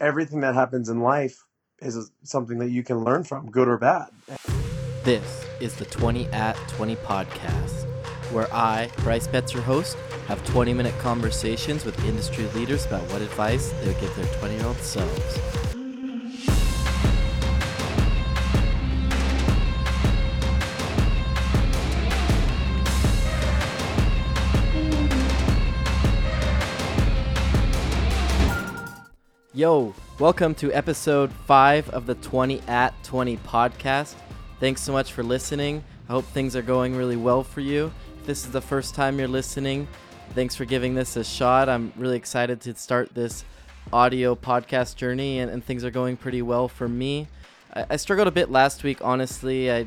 everything 0.00 0.40
that 0.40 0.54
happens 0.54 0.88
in 0.88 1.00
life 1.00 1.44
is 1.80 2.10
something 2.24 2.58
that 2.58 2.70
you 2.70 2.82
can 2.82 3.04
learn 3.04 3.22
from, 3.22 3.50
good 3.50 3.68
or 3.68 3.78
bad. 3.78 4.08
This 5.04 5.46
is 5.60 5.76
the 5.76 5.84
20 5.84 6.26
at 6.26 6.56
20 6.70 6.96
podcast, 6.96 7.86
where 8.32 8.52
I, 8.52 8.90
Bryce 8.98 9.26
Betts, 9.26 9.52
your 9.52 9.62
host, 9.62 9.96
have 10.26 10.44
20 10.46 10.74
minute 10.74 10.96
conversations 10.98 11.84
with 11.84 12.02
industry 12.04 12.46
leaders 12.54 12.86
about 12.86 13.02
what 13.10 13.22
advice 13.22 13.70
they 13.80 13.88
would 13.88 14.00
give 14.00 14.14
their 14.16 14.26
20 14.38 14.56
year 14.56 14.66
old 14.66 14.76
selves. 14.78 15.59
Yo, 29.60 29.92
welcome 30.18 30.54
to 30.54 30.72
episode 30.72 31.30
5 31.30 31.90
of 31.90 32.06
the 32.06 32.14
20 32.14 32.62
at 32.66 32.94
20 33.04 33.36
podcast. 33.36 34.14
Thanks 34.58 34.80
so 34.80 34.90
much 34.90 35.12
for 35.12 35.22
listening. 35.22 35.84
I 36.08 36.12
hope 36.12 36.24
things 36.24 36.56
are 36.56 36.62
going 36.62 36.96
really 36.96 37.18
well 37.18 37.44
for 37.44 37.60
you. 37.60 37.92
If 38.20 38.24
this 38.24 38.46
is 38.46 38.52
the 38.52 38.62
first 38.62 38.94
time 38.94 39.18
you're 39.18 39.28
listening, 39.28 39.86
thanks 40.34 40.54
for 40.54 40.64
giving 40.64 40.94
this 40.94 41.14
a 41.16 41.22
shot. 41.22 41.68
I'm 41.68 41.92
really 41.98 42.16
excited 42.16 42.62
to 42.62 42.74
start 42.74 43.14
this 43.14 43.44
audio 43.92 44.34
podcast 44.34 44.96
journey, 44.96 45.40
and, 45.40 45.50
and 45.50 45.62
things 45.62 45.84
are 45.84 45.90
going 45.90 46.16
pretty 46.16 46.40
well 46.40 46.66
for 46.66 46.88
me. 46.88 47.28
I, 47.74 47.84
I 47.90 47.96
struggled 47.96 48.28
a 48.28 48.32
bit 48.32 48.50
last 48.50 48.82
week, 48.82 49.04
honestly. 49.04 49.70
I 49.70 49.84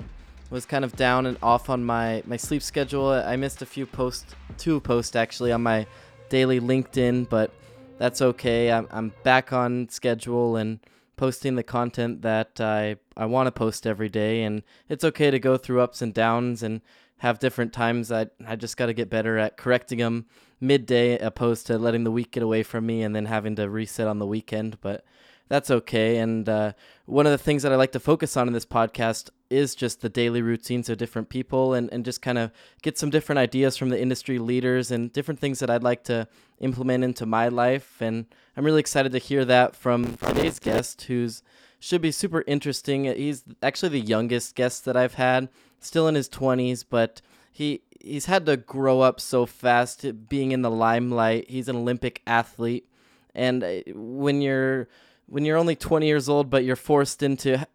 was 0.51 0.67
kind 0.67 0.85
of 0.85 0.95
down 0.95 1.25
and 1.25 1.35
off 1.41 1.71
on 1.71 1.83
my, 1.83 2.21
my 2.27 2.37
sleep 2.37 2.61
schedule. 2.61 3.09
I 3.09 3.37
missed 3.37 3.63
a 3.63 3.65
few 3.65 3.87
posts, 3.87 4.35
two 4.59 4.79
posts 4.81 5.15
actually, 5.15 5.51
on 5.51 5.63
my 5.63 5.87
daily 6.29 6.59
LinkedIn, 6.59 7.27
but 7.27 7.51
that's 7.97 8.21
okay. 8.21 8.71
I'm, 8.71 8.87
I'm 8.91 9.13
back 9.23 9.53
on 9.53 9.89
schedule 9.89 10.55
and 10.55 10.79
posting 11.15 11.55
the 11.55 11.63
content 11.63 12.21
that 12.23 12.59
I, 12.59 12.97
I 13.15 13.25
want 13.25 13.47
to 13.47 13.51
post 13.51 13.85
every 13.85 14.09
day. 14.09 14.43
And 14.43 14.63
it's 14.89 15.03
okay 15.03 15.31
to 15.31 15.39
go 15.39 15.57
through 15.57 15.81
ups 15.81 16.01
and 16.01 16.13
downs 16.13 16.63
and 16.63 16.81
have 17.19 17.39
different 17.39 17.71
times. 17.71 18.11
I, 18.11 18.27
I 18.45 18.55
just 18.55 18.77
got 18.77 18.87
to 18.87 18.93
get 18.93 19.09
better 19.09 19.37
at 19.37 19.57
correcting 19.57 19.99
them 19.99 20.25
midday 20.59 21.17
opposed 21.17 21.67
to 21.67 21.77
letting 21.77 22.03
the 22.03 22.11
week 22.11 22.31
get 22.31 22.43
away 22.43 22.63
from 22.63 22.85
me 22.85 23.03
and 23.03 23.15
then 23.15 23.25
having 23.25 23.55
to 23.55 23.69
reset 23.69 24.07
on 24.07 24.19
the 24.19 24.25
weekend. 24.25 24.79
But 24.81 25.05
that's 25.53 25.69
okay. 25.69 26.17
And 26.17 26.49
uh, 26.49 26.73
one 27.05 27.27
of 27.27 27.31
the 27.31 27.37
things 27.37 27.61
that 27.61 27.71
I 27.71 27.75
like 27.75 27.91
to 27.91 27.99
focus 27.99 28.35
on 28.35 28.47
in 28.47 28.53
this 28.53 28.65
podcast 28.65 29.29
is 29.51 29.75
just 29.75 30.01
the 30.01 30.09
daily 30.09 30.41
routines 30.41 30.89
of 30.89 30.97
different 30.97 31.29
people 31.29 31.75
and, 31.75 31.93
and 31.93 32.03
just 32.03 32.23
kind 32.23 32.39
of 32.39 32.49
get 32.81 32.97
some 32.97 33.11
different 33.11 33.37
ideas 33.37 33.77
from 33.77 33.89
the 33.89 34.01
industry 34.01 34.39
leaders 34.39 34.89
and 34.89 35.13
different 35.13 35.39
things 35.39 35.59
that 35.59 35.69
I'd 35.69 35.83
like 35.83 36.03
to 36.05 36.27
implement 36.59 37.03
into 37.03 37.27
my 37.27 37.49
life. 37.49 38.01
And 38.01 38.25
I'm 38.57 38.65
really 38.65 38.79
excited 38.79 39.11
to 39.11 39.19
hear 39.19 39.45
that 39.45 39.75
from 39.75 40.17
today's 40.17 40.57
guest, 40.57 41.03
who's 41.03 41.43
should 41.79 42.01
be 42.01 42.11
super 42.11 42.43
interesting. 42.47 43.03
He's 43.03 43.43
actually 43.61 43.89
the 43.89 44.07
youngest 44.07 44.55
guest 44.55 44.85
that 44.85 44.97
I've 44.97 45.15
had, 45.15 45.49
still 45.79 46.07
in 46.07 46.15
his 46.15 46.29
20s, 46.29 46.83
but 46.89 47.21
he 47.51 47.83
he's 47.99 48.25
had 48.25 48.47
to 48.47 48.57
grow 48.57 49.01
up 49.01 49.21
so 49.21 49.45
fast 49.45 50.27
being 50.29 50.51
in 50.51 50.63
the 50.63 50.71
limelight. 50.71 51.47
He's 51.47 51.67
an 51.67 51.75
Olympic 51.75 52.23
athlete. 52.25 52.89
And 53.35 53.63
uh, 53.63 53.81
when 53.93 54.41
you're 54.41 54.87
when 55.25 55.45
you're 55.45 55.57
only 55.57 55.75
20 55.75 56.05
years 56.05 56.29
old, 56.29 56.49
but 56.49 56.63
you're 56.63 56.75
forced 56.75 57.23
into 57.23 57.59
uh, 57.59 57.65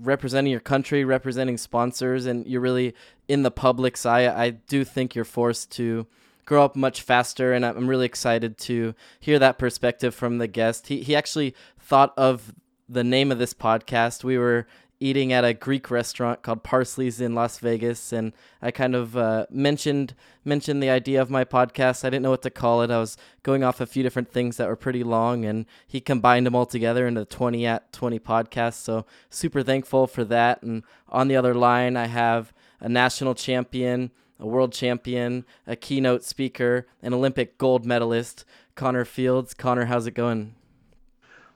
representing 0.00 0.50
your 0.50 0.60
country, 0.60 1.04
representing 1.04 1.56
sponsors, 1.56 2.26
and 2.26 2.46
you're 2.46 2.60
really 2.60 2.94
in 3.28 3.42
the 3.42 3.50
public's 3.50 4.06
eye, 4.06 4.26
I 4.26 4.50
do 4.50 4.84
think 4.84 5.14
you're 5.14 5.24
forced 5.24 5.70
to 5.72 6.06
grow 6.44 6.64
up 6.64 6.74
much 6.74 7.02
faster. 7.02 7.52
And 7.52 7.64
I'm 7.64 7.86
really 7.86 8.06
excited 8.06 8.56
to 8.58 8.94
hear 9.20 9.38
that 9.38 9.58
perspective 9.58 10.14
from 10.14 10.38
the 10.38 10.46
guest. 10.46 10.86
He, 10.86 11.02
he 11.02 11.14
actually 11.14 11.54
thought 11.78 12.14
of 12.16 12.54
the 12.88 13.04
name 13.04 13.30
of 13.30 13.38
this 13.38 13.52
podcast. 13.52 14.24
We 14.24 14.38
were 14.38 14.66
eating 15.00 15.32
at 15.32 15.44
a 15.44 15.54
Greek 15.54 15.90
restaurant 15.90 16.42
called 16.42 16.62
Parsley's 16.62 17.20
in 17.20 17.34
Las 17.34 17.58
Vegas, 17.58 18.12
and 18.12 18.32
I 18.60 18.70
kind 18.70 18.94
of 18.94 19.16
uh, 19.16 19.46
mentioned 19.50 20.14
mentioned 20.44 20.82
the 20.82 20.90
idea 20.90 21.20
of 21.22 21.30
my 21.30 21.44
podcast. 21.44 22.04
I 22.04 22.10
didn't 22.10 22.22
know 22.22 22.30
what 22.30 22.42
to 22.42 22.50
call 22.50 22.82
it. 22.82 22.90
I 22.90 22.98
was 22.98 23.16
going 23.42 23.62
off 23.62 23.80
a 23.80 23.86
few 23.86 24.02
different 24.02 24.30
things 24.32 24.56
that 24.56 24.68
were 24.68 24.76
pretty 24.76 25.04
long, 25.04 25.44
and 25.44 25.66
he 25.86 26.00
combined 26.00 26.46
them 26.46 26.54
all 26.54 26.66
together 26.66 27.06
into 27.06 27.20
the 27.20 27.26
20 27.26 27.66
at 27.66 27.92
20 27.92 28.18
podcast. 28.18 28.74
So 28.74 29.06
super 29.30 29.62
thankful 29.62 30.06
for 30.06 30.24
that. 30.24 30.62
And 30.62 30.82
on 31.08 31.28
the 31.28 31.36
other 31.36 31.54
line, 31.54 31.96
I 31.96 32.06
have 32.06 32.52
a 32.80 32.88
national 32.88 33.34
champion, 33.34 34.10
a 34.40 34.46
world 34.46 34.72
champion, 34.72 35.44
a 35.66 35.76
keynote 35.76 36.24
speaker, 36.24 36.86
an 37.02 37.14
Olympic 37.14 37.58
gold 37.58 37.84
medalist, 37.84 38.44
Connor 38.74 39.04
Fields. 39.04 39.54
Connor, 39.54 39.86
how's 39.86 40.06
it 40.06 40.14
going? 40.14 40.54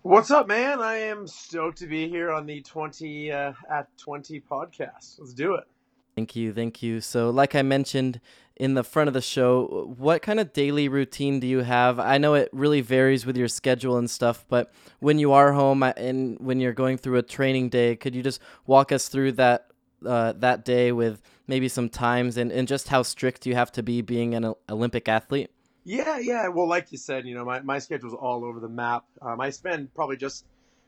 What's 0.05 0.33
up, 0.33 0.49
man? 0.49 0.81
I 0.81 0.97
am 0.97 1.29
stoked 1.29 1.79
to 1.79 1.87
be 1.87 2.09
here 2.09 2.33
on 2.33 2.45
the 2.45 2.61
20 2.61 3.31
uh, 3.31 3.53
at 3.71 3.87
20 3.99 4.41
podcast. 4.41 5.21
Let's 5.21 5.33
do 5.33 5.55
it. 5.55 5.63
Thank 6.17 6.35
you. 6.35 6.53
Thank 6.53 6.83
you. 6.83 7.01
So, 7.01 7.31
like 7.31 7.55
I 7.55 7.63
mentioned 7.63 8.21
in 8.57 8.75
the 8.75 8.83
front 8.83 9.07
of 9.07 9.15
the 9.15 9.21
show, 9.21 9.95
what 9.97 10.21
kind 10.21 10.41
of 10.41 10.53
daily 10.53 10.89
routine 10.89 11.39
do 11.39 11.47
you 11.47 11.61
have? 11.61 12.01
I 12.01 12.19
know 12.19 12.35
it 12.35 12.49
really 12.53 12.81
varies 12.81 13.25
with 13.25 13.37
your 13.37 13.47
schedule 13.47 13.97
and 13.97 14.11
stuff, 14.11 14.45
but 14.49 14.73
when 14.99 15.21
you 15.21 15.31
are 15.31 15.53
home 15.53 15.85
and 15.85 16.37
when 16.41 16.59
you're 16.59 16.73
going 16.73 16.99
through 16.99 17.19
a 17.19 17.23
training 17.23 17.69
day, 17.69 17.95
could 17.95 18.17
you 18.17 18.25
just 18.25 18.41
walk 18.67 18.91
us 18.91 19.07
through 19.07 19.33
that 19.33 19.69
uh, 20.05 20.33
that 20.33 20.65
day 20.65 20.91
with 20.91 21.23
maybe 21.47 21.69
some 21.69 21.89
times 21.89 22.37
and, 22.37 22.51
and 22.51 22.67
just 22.67 22.89
how 22.89 23.05
strict 23.05 23.47
you 23.47 23.55
have 23.55 23.71
to 23.71 23.85
be 23.85 24.03
being 24.03 24.35
an 24.35 24.53
Olympic 24.69 25.09
athlete? 25.09 25.53
Yeah, 25.85 26.19
yeah. 26.19 26.49
Well, 26.49 26.69
like 26.69 26.93
you 26.93 26.99
said, 26.99 27.27
you 27.27 27.35
know, 27.35 27.45
my, 27.45 27.61
my 27.61 27.79
schedule's 27.79 28.15
all 28.15 28.45
over 28.45 28.61
the 28.61 28.69
map. 28.69 29.05
Um, 29.21 29.41
I 29.41 29.51
spend 29.51 29.95
probably 29.95 30.17
just 30.17 30.45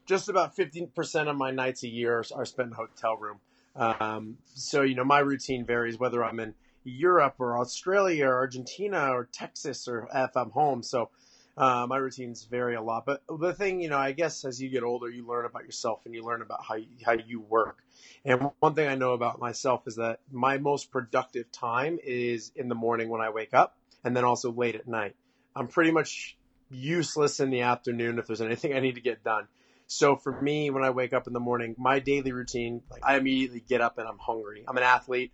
just 0.07 0.29
about 0.29 0.55
15% 0.55 1.29
of 1.29 1.37
my 1.37 1.51
nights 1.51 1.83
a 1.83 1.89
year 1.89 2.19
are, 2.19 2.25
are 2.37 2.45
spent 2.45 2.69
in 2.69 2.73
a 2.75 2.77
hotel 2.77 3.17
room. 3.17 3.41
Um, 3.75 4.37
so, 4.55 4.83
you 4.83 4.95
know, 4.95 5.05
my 5.05 5.19
routine 5.21 5.65
varies 5.65 5.99
whether 5.99 6.23
I'm 6.23 6.39
in 6.39 6.55
Europe 6.85 7.37
or 7.39 7.59
Australia 7.59 8.27
or 8.27 8.35
Argentina 8.35 9.09
or 9.13 9.29
Texas 9.33 9.89
or 9.89 10.09
if 10.15 10.37
I'm 10.37 10.51
home. 10.51 10.83
So, 10.83 11.11
uh, 11.57 11.87
my 11.89 11.97
routines 11.97 12.45
vary 12.45 12.75
a 12.75 12.83
lot. 12.83 13.07
But 13.07 13.23
the 13.29 13.55
thing, 13.55 13.81
you 13.81 13.89
know, 13.89 13.99
I 13.99 14.13
guess 14.13 14.45
as 14.45 14.61
you 14.61 14.69
get 14.69 14.83
older, 14.83 15.09
you 15.09 15.27
learn 15.27 15.47
about 15.47 15.65
yourself 15.65 16.01
and 16.05 16.15
you 16.15 16.23
learn 16.23 16.43
about 16.43 16.65
how 16.65 16.75
you, 16.75 16.89
how 17.05 17.13
you 17.13 17.41
work. 17.41 17.79
And 18.25 18.51
one 18.61 18.75
thing 18.75 18.89
I 18.89 18.95
know 18.97 19.13
about 19.13 19.41
myself 19.41 19.87
is 19.87 19.97
that 19.97 20.21
my 20.31 20.59
most 20.59 20.91
productive 20.91 21.51
time 21.51 21.99
is 22.05 22.53
in 22.57 22.69
the 22.69 22.75
morning 22.75 23.09
when 23.09 23.21
I 23.21 23.31
wake 23.31 23.55
up 23.55 23.77
and 24.05 24.17
then 24.17 24.25
also 24.25 24.53
late 24.53 24.75
at 24.75 24.87
night. 24.87 25.17
I'm 25.57 25.69
pretty 25.69 25.91
much 25.91 26.37
useless 26.71 27.41
in 27.41 27.51
the 27.51 27.63
afternoon 27.63 28.19
if 28.19 28.27
there's 28.27 28.41
anything 28.41 28.75
I 28.75 28.81
need 28.81 28.97
to 28.97 29.01
get 29.01 29.25
done. 29.25 29.49
So 29.87 30.17
for 30.17 30.41
me, 30.41 30.71
when 30.71 30.83
I 30.83 30.91
wake 30.91 31.13
up 31.13 31.27
in 31.27 31.33
the 31.33 31.41
morning, 31.41 31.75
my 31.79 31.99
daily 31.99 32.33
routine, 32.33 32.83
like 32.91 33.03
I 33.05 33.17
immediately 33.17 33.61
get 33.61 33.81
up 33.81 33.99
and 33.99 34.09
I'm 34.09 34.19
hungry. 34.19 34.65
I'm 34.67 34.77
an 34.77 34.83
athlete. 34.83 35.33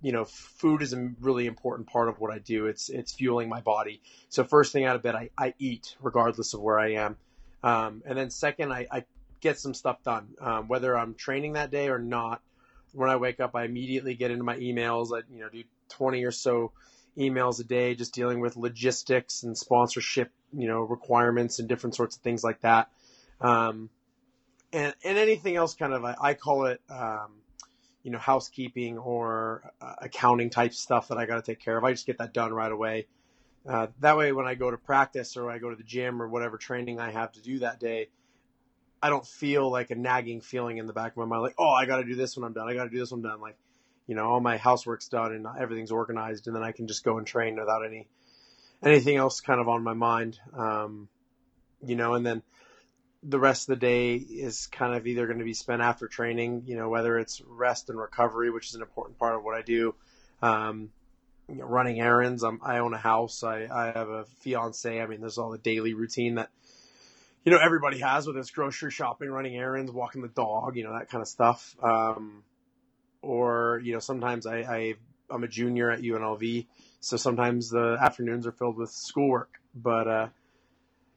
You 0.00 0.12
know, 0.12 0.24
food 0.24 0.82
is 0.82 0.92
a 0.92 1.10
really 1.20 1.46
important 1.46 1.88
part 1.88 2.08
of 2.08 2.18
what 2.18 2.32
I 2.32 2.38
do. 2.38 2.66
It's 2.66 2.88
it's 2.88 3.12
fueling 3.12 3.48
my 3.48 3.60
body. 3.60 4.00
So 4.28 4.44
first 4.44 4.72
thing 4.72 4.84
out 4.84 4.96
of 4.96 5.02
bed, 5.02 5.14
I, 5.14 5.30
I 5.38 5.54
eat 5.58 5.96
regardless 6.00 6.54
of 6.54 6.60
where 6.60 6.78
I 6.78 6.92
am. 6.94 7.16
Um, 7.62 8.02
and 8.04 8.18
then 8.18 8.30
second, 8.30 8.72
I, 8.72 8.86
I 8.90 9.04
get 9.40 9.58
some 9.58 9.74
stuff 9.74 10.02
done, 10.02 10.28
um, 10.40 10.68
whether 10.68 10.96
I'm 10.96 11.14
training 11.14 11.54
that 11.54 11.70
day 11.70 11.88
or 11.88 11.98
not. 11.98 12.42
When 12.92 13.08
I 13.08 13.16
wake 13.16 13.40
up, 13.40 13.54
I 13.54 13.64
immediately 13.64 14.14
get 14.14 14.30
into 14.30 14.44
my 14.44 14.56
emails. 14.56 15.16
I 15.16 15.22
you 15.32 15.40
know 15.40 15.48
do 15.48 15.62
20 15.90 16.24
or 16.24 16.32
so 16.32 16.72
emails 17.16 17.60
a 17.60 17.64
day, 17.64 17.94
just 17.94 18.14
dealing 18.14 18.40
with 18.40 18.56
logistics 18.56 19.42
and 19.42 19.56
sponsorship, 19.56 20.30
you 20.52 20.68
know, 20.68 20.80
requirements 20.80 21.58
and 21.58 21.68
different 21.68 21.94
sorts 21.94 22.16
of 22.16 22.22
things 22.22 22.42
like 22.42 22.60
that. 22.62 22.90
Um, 23.40 23.90
and, 24.72 24.94
and 25.04 25.18
anything 25.18 25.56
else 25.56 25.74
kind 25.74 25.92
of, 25.92 26.04
I, 26.04 26.16
I 26.20 26.34
call 26.34 26.66
it, 26.66 26.80
um, 26.88 27.32
you 28.02 28.10
know, 28.10 28.18
housekeeping 28.18 28.98
or 28.98 29.70
uh, 29.80 29.94
accounting 29.98 30.50
type 30.50 30.74
stuff 30.74 31.08
that 31.08 31.18
I 31.18 31.26
got 31.26 31.36
to 31.36 31.42
take 31.42 31.60
care 31.60 31.76
of. 31.76 31.84
I 31.84 31.92
just 31.92 32.06
get 32.06 32.18
that 32.18 32.32
done 32.32 32.52
right 32.52 32.72
away. 32.72 33.06
Uh, 33.68 33.88
that 34.00 34.16
way, 34.16 34.32
when 34.32 34.46
I 34.46 34.54
go 34.54 34.70
to 34.70 34.76
practice 34.76 35.36
or 35.36 35.50
I 35.50 35.58
go 35.58 35.70
to 35.70 35.76
the 35.76 35.84
gym 35.84 36.20
or 36.20 36.28
whatever 36.28 36.56
training 36.56 36.98
I 36.98 37.12
have 37.12 37.32
to 37.32 37.42
do 37.42 37.60
that 37.60 37.78
day, 37.78 38.08
I 39.00 39.10
don't 39.10 39.26
feel 39.26 39.70
like 39.70 39.90
a 39.90 39.94
nagging 39.94 40.40
feeling 40.40 40.78
in 40.78 40.86
the 40.86 40.92
back 40.92 41.12
of 41.12 41.16
my 41.18 41.26
mind, 41.26 41.42
like, 41.42 41.54
oh, 41.58 41.70
I 41.70 41.86
got 41.86 41.98
to 41.98 42.04
do 42.04 42.14
this 42.14 42.36
when 42.36 42.44
I'm 42.44 42.52
done. 42.52 42.68
I 42.68 42.74
got 42.74 42.84
to 42.84 42.90
do 42.90 42.98
this 42.98 43.10
when 43.10 43.18
I'm 43.18 43.30
done. 43.30 43.40
Like, 43.40 43.56
you 44.06 44.14
know 44.14 44.24
all 44.24 44.40
my 44.40 44.56
housework's 44.56 45.08
done 45.08 45.32
and 45.32 45.46
everything's 45.58 45.92
organized 45.92 46.46
and 46.46 46.56
then 46.56 46.62
i 46.62 46.72
can 46.72 46.86
just 46.86 47.04
go 47.04 47.18
and 47.18 47.26
train 47.26 47.56
without 47.56 47.84
any 47.84 48.08
anything 48.82 49.16
else 49.16 49.40
kind 49.40 49.60
of 49.60 49.68
on 49.68 49.84
my 49.84 49.94
mind. 49.94 50.38
Um, 50.56 51.08
you 51.84 51.96
know 51.96 52.14
and 52.14 52.24
then 52.24 52.42
the 53.22 53.38
rest 53.38 53.68
of 53.68 53.78
the 53.78 53.86
day 53.86 54.16
is 54.16 54.66
kind 54.66 54.94
of 54.94 55.06
either 55.06 55.26
going 55.26 55.38
to 55.38 55.44
be 55.44 55.54
spent 55.54 55.80
after 55.80 56.08
training 56.08 56.64
you 56.66 56.76
know 56.76 56.88
whether 56.88 57.18
it's 57.18 57.40
rest 57.46 57.88
and 57.88 57.98
recovery 57.98 58.50
which 58.50 58.68
is 58.68 58.74
an 58.74 58.82
important 58.82 59.18
part 59.18 59.36
of 59.36 59.44
what 59.44 59.56
i 59.56 59.62
do. 59.62 59.94
Um, 60.40 60.90
you 61.48 61.56
know, 61.56 61.66
running 61.66 62.00
errands. 62.00 62.42
I'm, 62.42 62.60
i 62.62 62.78
own 62.78 62.94
a 62.94 62.98
house. 62.98 63.42
I, 63.42 63.68
I 63.70 63.92
have 63.92 64.08
a 64.08 64.24
fiance. 64.40 65.00
I 65.00 65.06
mean 65.06 65.20
there's 65.20 65.38
all 65.38 65.50
the 65.50 65.58
daily 65.58 65.94
routine 65.94 66.36
that 66.36 66.50
you 67.44 67.52
know 67.52 67.58
everybody 67.58 67.98
has 67.98 68.26
whether 68.26 68.38
it's 68.38 68.50
grocery 68.50 68.90
shopping 68.90 69.28
running 69.28 69.56
errands 69.56 69.90
walking 69.90 70.22
the 70.22 70.28
dog 70.28 70.76
you 70.76 70.84
know 70.84 70.92
that 70.98 71.10
kind 71.10 71.22
of 71.22 71.28
stuff. 71.28 71.76
Um, 71.82 72.42
or 73.22 73.80
you 73.84 73.92
know 73.92 74.00
sometimes 74.00 74.46
I, 74.46 74.58
I 74.58 74.94
I'm 75.30 75.44
a 75.44 75.48
junior 75.48 75.90
at 75.90 76.00
UNLV, 76.02 76.66
so 77.00 77.16
sometimes 77.16 77.70
the 77.70 77.96
afternoons 78.00 78.46
are 78.46 78.52
filled 78.52 78.76
with 78.76 78.90
schoolwork. 78.90 79.60
But 79.74 80.08
uh, 80.08 80.28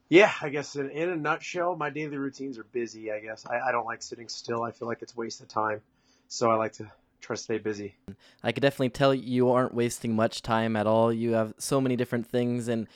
Yeah, 0.09 0.31
I 0.41 0.49
guess 0.49 0.75
in, 0.75 0.89
in 0.91 1.09
a 1.09 1.15
nutshell, 1.15 1.75
my 1.75 1.89
daily 1.89 2.17
routines 2.17 2.57
are 2.57 2.63
busy. 2.63 3.11
I 3.11 3.19
guess 3.19 3.45
I, 3.45 3.59
I 3.59 3.71
don't 3.71 3.85
like 3.85 4.01
sitting 4.01 4.29
still. 4.29 4.63
I 4.63 4.71
feel 4.71 4.87
like 4.87 5.01
it's 5.01 5.15
waste 5.15 5.41
of 5.41 5.47
time, 5.47 5.81
so 6.27 6.51
I 6.51 6.55
like 6.55 6.73
to 6.73 6.89
try 7.21 7.35
to 7.35 7.41
stay 7.41 7.57
busy. 7.57 7.95
I 8.43 8.51
could 8.51 8.61
definitely 8.61 8.89
tell 8.89 9.13
you 9.13 9.49
aren't 9.49 9.73
wasting 9.73 10.15
much 10.15 10.43
time 10.43 10.75
at 10.75 10.85
all. 10.85 11.11
You 11.11 11.31
have 11.31 11.55
so 11.57 11.81
many 11.81 11.95
different 11.95 12.27
things, 12.27 12.67
and 12.67 12.87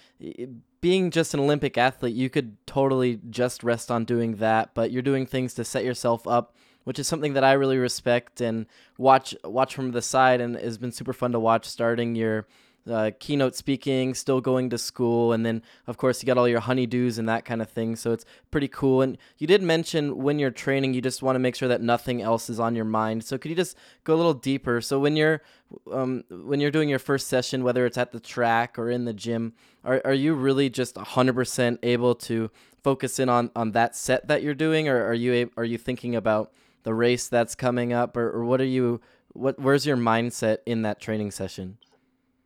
being 0.81 1.09
just 1.09 1.33
an 1.33 1.39
Olympic 1.39 1.77
athlete, 1.77 2.15
you 2.15 2.29
could 2.29 2.56
totally 2.67 3.19
just 3.29 3.63
rest 3.63 3.89
on 3.89 4.06
doing 4.06 4.35
that. 4.35 4.75
But 4.75 4.91
you're 4.91 5.01
doing 5.01 5.25
things 5.25 5.56
to 5.56 5.65
set 5.65 5.83
yourself 5.83 6.27
up, 6.27 6.56
which 6.89 6.97
is 6.97 7.07
something 7.07 7.33
that 7.33 7.44
I 7.44 7.51
really 7.51 7.77
respect 7.77 8.41
and 8.41 8.65
watch 8.97 9.36
watch 9.44 9.75
from 9.75 9.91
the 9.91 10.01
side, 10.01 10.41
and 10.41 10.56
has 10.56 10.80
been 10.80 10.91
super 10.91 11.13
fun 11.13 11.33
to 11.33 11.39
watch. 11.39 11.65
Starting 11.68 12.15
your 12.15 12.47
uh, 12.89 13.12
keynote 13.19 13.56
speaking, 13.56 14.15
still 14.15 14.41
going 14.41 14.71
to 14.71 14.77
school, 14.80 15.31
and 15.31 15.45
then 15.45 15.62
of 15.86 15.97
course 15.97 16.19
you 16.19 16.25
got 16.25 16.39
all 16.39 16.47
your 16.47 16.62
honeydews 16.62 17.19
and 17.19 17.30
that 17.30 17.45
kind 17.45 17.62
of 17.62 17.69
thing. 17.69 17.95
So 17.95 18.12
it's 18.12 18.25
pretty 18.50 18.69
cool. 18.69 19.03
And 19.03 19.19
you 19.38 19.45
did 19.45 19.62
mention 19.62 20.18
when 20.18 20.39
you're 20.39 20.50
training, 20.50 20.95
you 20.95 21.01
just 21.01 21.21
want 21.21 21.36
to 21.36 21.39
make 21.39 21.56
sure 21.56 21.68
that 21.68 21.80
nothing 21.80 22.24
else 22.24 22.50
is 22.50 22.59
on 22.59 22.75
your 22.75 22.86
mind. 22.86 23.24
So 23.24 23.38
could 23.38 23.50
you 23.51 23.56
just 23.56 23.77
go 24.03 24.15
a 24.15 24.18
little 24.18 24.33
deeper? 24.33 24.81
So 24.81 25.00
when 25.00 25.15
you're 25.15 25.44
um, 25.92 26.24
when 26.31 26.59
you're 26.59 26.71
doing 26.71 26.89
your 26.89 26.97
first 26.97 27.27
session, 27.27 27.63
whether 27.63 27.85
it's 27.85 28.00
at 28.00 28.13
the 28.13 28.19
track 28.19 28.80
or 28.80 28.89
in 28.89 29.06
the 29.06 29.13
gym, 29.13 29.53
are 29.83 30.01
are 30.03 30.15
you 30.15 30.33
really 30.33 30.71
just 30.71 30.97
hundred 30.97 31.35
percent 31.35 31.77
able 31.83 32.15
to 32.15 32.50
focus 32.83 33.19
in 33.19 33.30
on 33.30 33.51
on 33.56 33.74
that 33.74 33.95
set 33.95 34.27
that 34.27 34.42
you're 34.42 34.56
doing, 34.56 34.89
or 34.89 35.06
are 35.06 35.13
you 35.13 35.51
are 35.56 35.65
you 35.65 35.77
thinking 35.77 36.15
about 36.15 36.51
the 36.83 36.93
race 36.93 37.27
that's 37.27 37.55
coming 37.55 37.93
up, 37.93 38.15
or, 38.17 38.29
or 38.29 38.45
what 38.45 38.61
are 38.61 38.65
you 38.65 39.01
what 39.33 39.59
where's 39.59 39.85
your 39.85 39.97
mindset 39.97 40.57
in 40.65 40.81
that 40.83 40.99
training 40.99 41.31
session? 41.31 41.77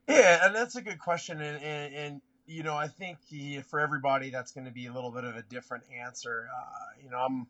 Yeah, 0.07 0.45
and 0.45 0.56
that's 0.56 0.75
a 0.75 0.81
good 0.81 1.00
question, 1.00 1.41
and 1.41 1.62
and, 1.63 1.94
and 1.94 2.21
you 2.45 2.63
know 2.63 2.75
I 2.75 2.88
think 2.88 3.18
for 3.68 3.80
everybody 3.80 4.30
that's 4.30 4.51
going 4.51 4.65
to 4.65 4.71
be 4.71 4.88
a 4.88 4.94
little 4.94 5.12
bit 5.12 5.24
of 5.24 5.35
a 5.35 5.44
different 5.44 5.85
answer. 6.03 6.47
Uh, 6.53 7.01
you 7.03 7.09
know, 7.09 7.18
I'm 7.18 7.47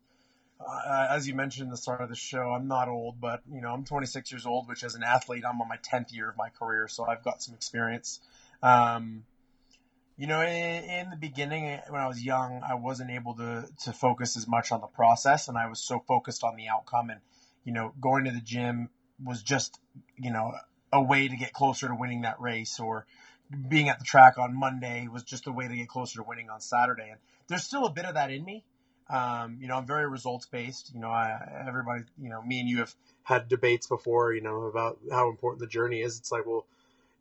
uh, 0.59 1.07
as 1.09 1.27
you 1.27 1.33
mentioned 1.33 1.71
the 1.71 1.77
start 1.77 2.01
of 2.01 2.09
the 2.09 2.15
show, 2.15 2.51
I'm 2.51 2.67
not 2.67 2.87
old, 2.87 3.19
but 3.19 3.41
you 3.51 3.61
know 3.61 3.73
I'm 3.73 3.85
26 3.85 4.31
years 4.31 4.45
old, 4.45 4.67
which 4.67 4.83
as 4.83 4.95
an 4.95 5.03
athlete 5.03 5.43
I'm 5.47 5.61
on 5.61 5.67
my 5.67 5.77
10th 5.77 6.13
year 6.13 6.29
of 6.29 6.37
my 6.37 6.49
career, 6.49 6.87
so 6.87 7.05
I've 7.05 7.23
got 7.23 7.41
some 7.41 7.55
experience. 7.55 8.19
Um, 8.61 9.23
you 10.17 10.27
know, 10.27 10.41
in, 10.41 10.83
in, 10.83 11.09
the 11.09 11.17
beginning, 11.17 11.65
eh, 11.65 11.81
when 11.89 12.01
I 12.01 12.07
was 12.07 12.23
young, 12.23 12.61
I 12.67 12.75
wasn't 12.75 13.11
able 13.11 13.35
to 13.35 13.65
to 13.83 13.93
focus 13.93 14.37
as 14.37 14.47
much 14.47 14.71
on 14.71 14.81
the 14.81 14.87
process, 14.87 15.47
and 15.47 15.57
I 15.57 15.67
was 15.67 15.79
so 15.79 15.99
focused 16.07 16.43
on 16.43 16.55
the 16.55 16.67
outcome. 16.67 17.09
And 17.09 17.21
you 17.63 17.73
know, 17.73 17.93
going 17.99 18.25
to 18.25 18.31
the 18.31 18.41
gym 18.41 18.89
was 19.23 19.41
just 19.41 19.79
you 20.17 20.31
know 20.31 20.53
a 20.91 21.01
way 21.01 21.27
to 21.27 21.35
get 21.35 21.53
closer 21.53 21.87
to 21.87 21.95
winning 21.95 22.21
that 22.21 22.39
race 22.39 22.79
or 22.79 23.05
being 23.67 23.89
at 23.89 23.99
the 23.99 24.05
track 24.05 24.37
on 24.37 24.55
Monday 24.55 25.07
was 25.11 25.23
just 25.23 25.47
a 25.47 25.51
way 25.51 25.67
to 25.67 25.75
get 25.75 25.87
closer 25.87 26.17
to 26.17 26.23
winning 26.23 26.49
on 26.49 26.61
Saturday. 26.61 27.09
And 27.09 27.19
there's 27.47 27.63
still 27.63 27.85
a 27.85 27.91
bit 27.91 28.05
of 28.05 28.15
that 28.15 28.31
in 28.31 28.43
me. 28.43 28.63
Um, 29.09 29.57
you 29.59 29.67
know, 29.67 29.75
I'm 29.75 29.85
very 29.85 30.07
results 30.07 30.45
based. 30.45 30.91
You 30.93 31.01
know, 31.01 31.09
I, 31.09 31.63
everybody, 31.67 32.03
you 32.21 32.29
know, 32.29 32.41
me 32.41 32.59
and 32.59 32.69
you 32.69 32.79
have 32.79 32.95
had 33.23 33.47
debates 33.47 33.87
before, 33.87 34.33
you 34.33 34.41
know, 34.41 34.63
about 34.63 34.99
how 35.11 35.29
important 35.29 35.59
the 35.59 35.67
journey 35.67 36.01
is. 36.01 36.17
It's 36.17 36.31
like, 36.31 36.45
well, 36.45 36.65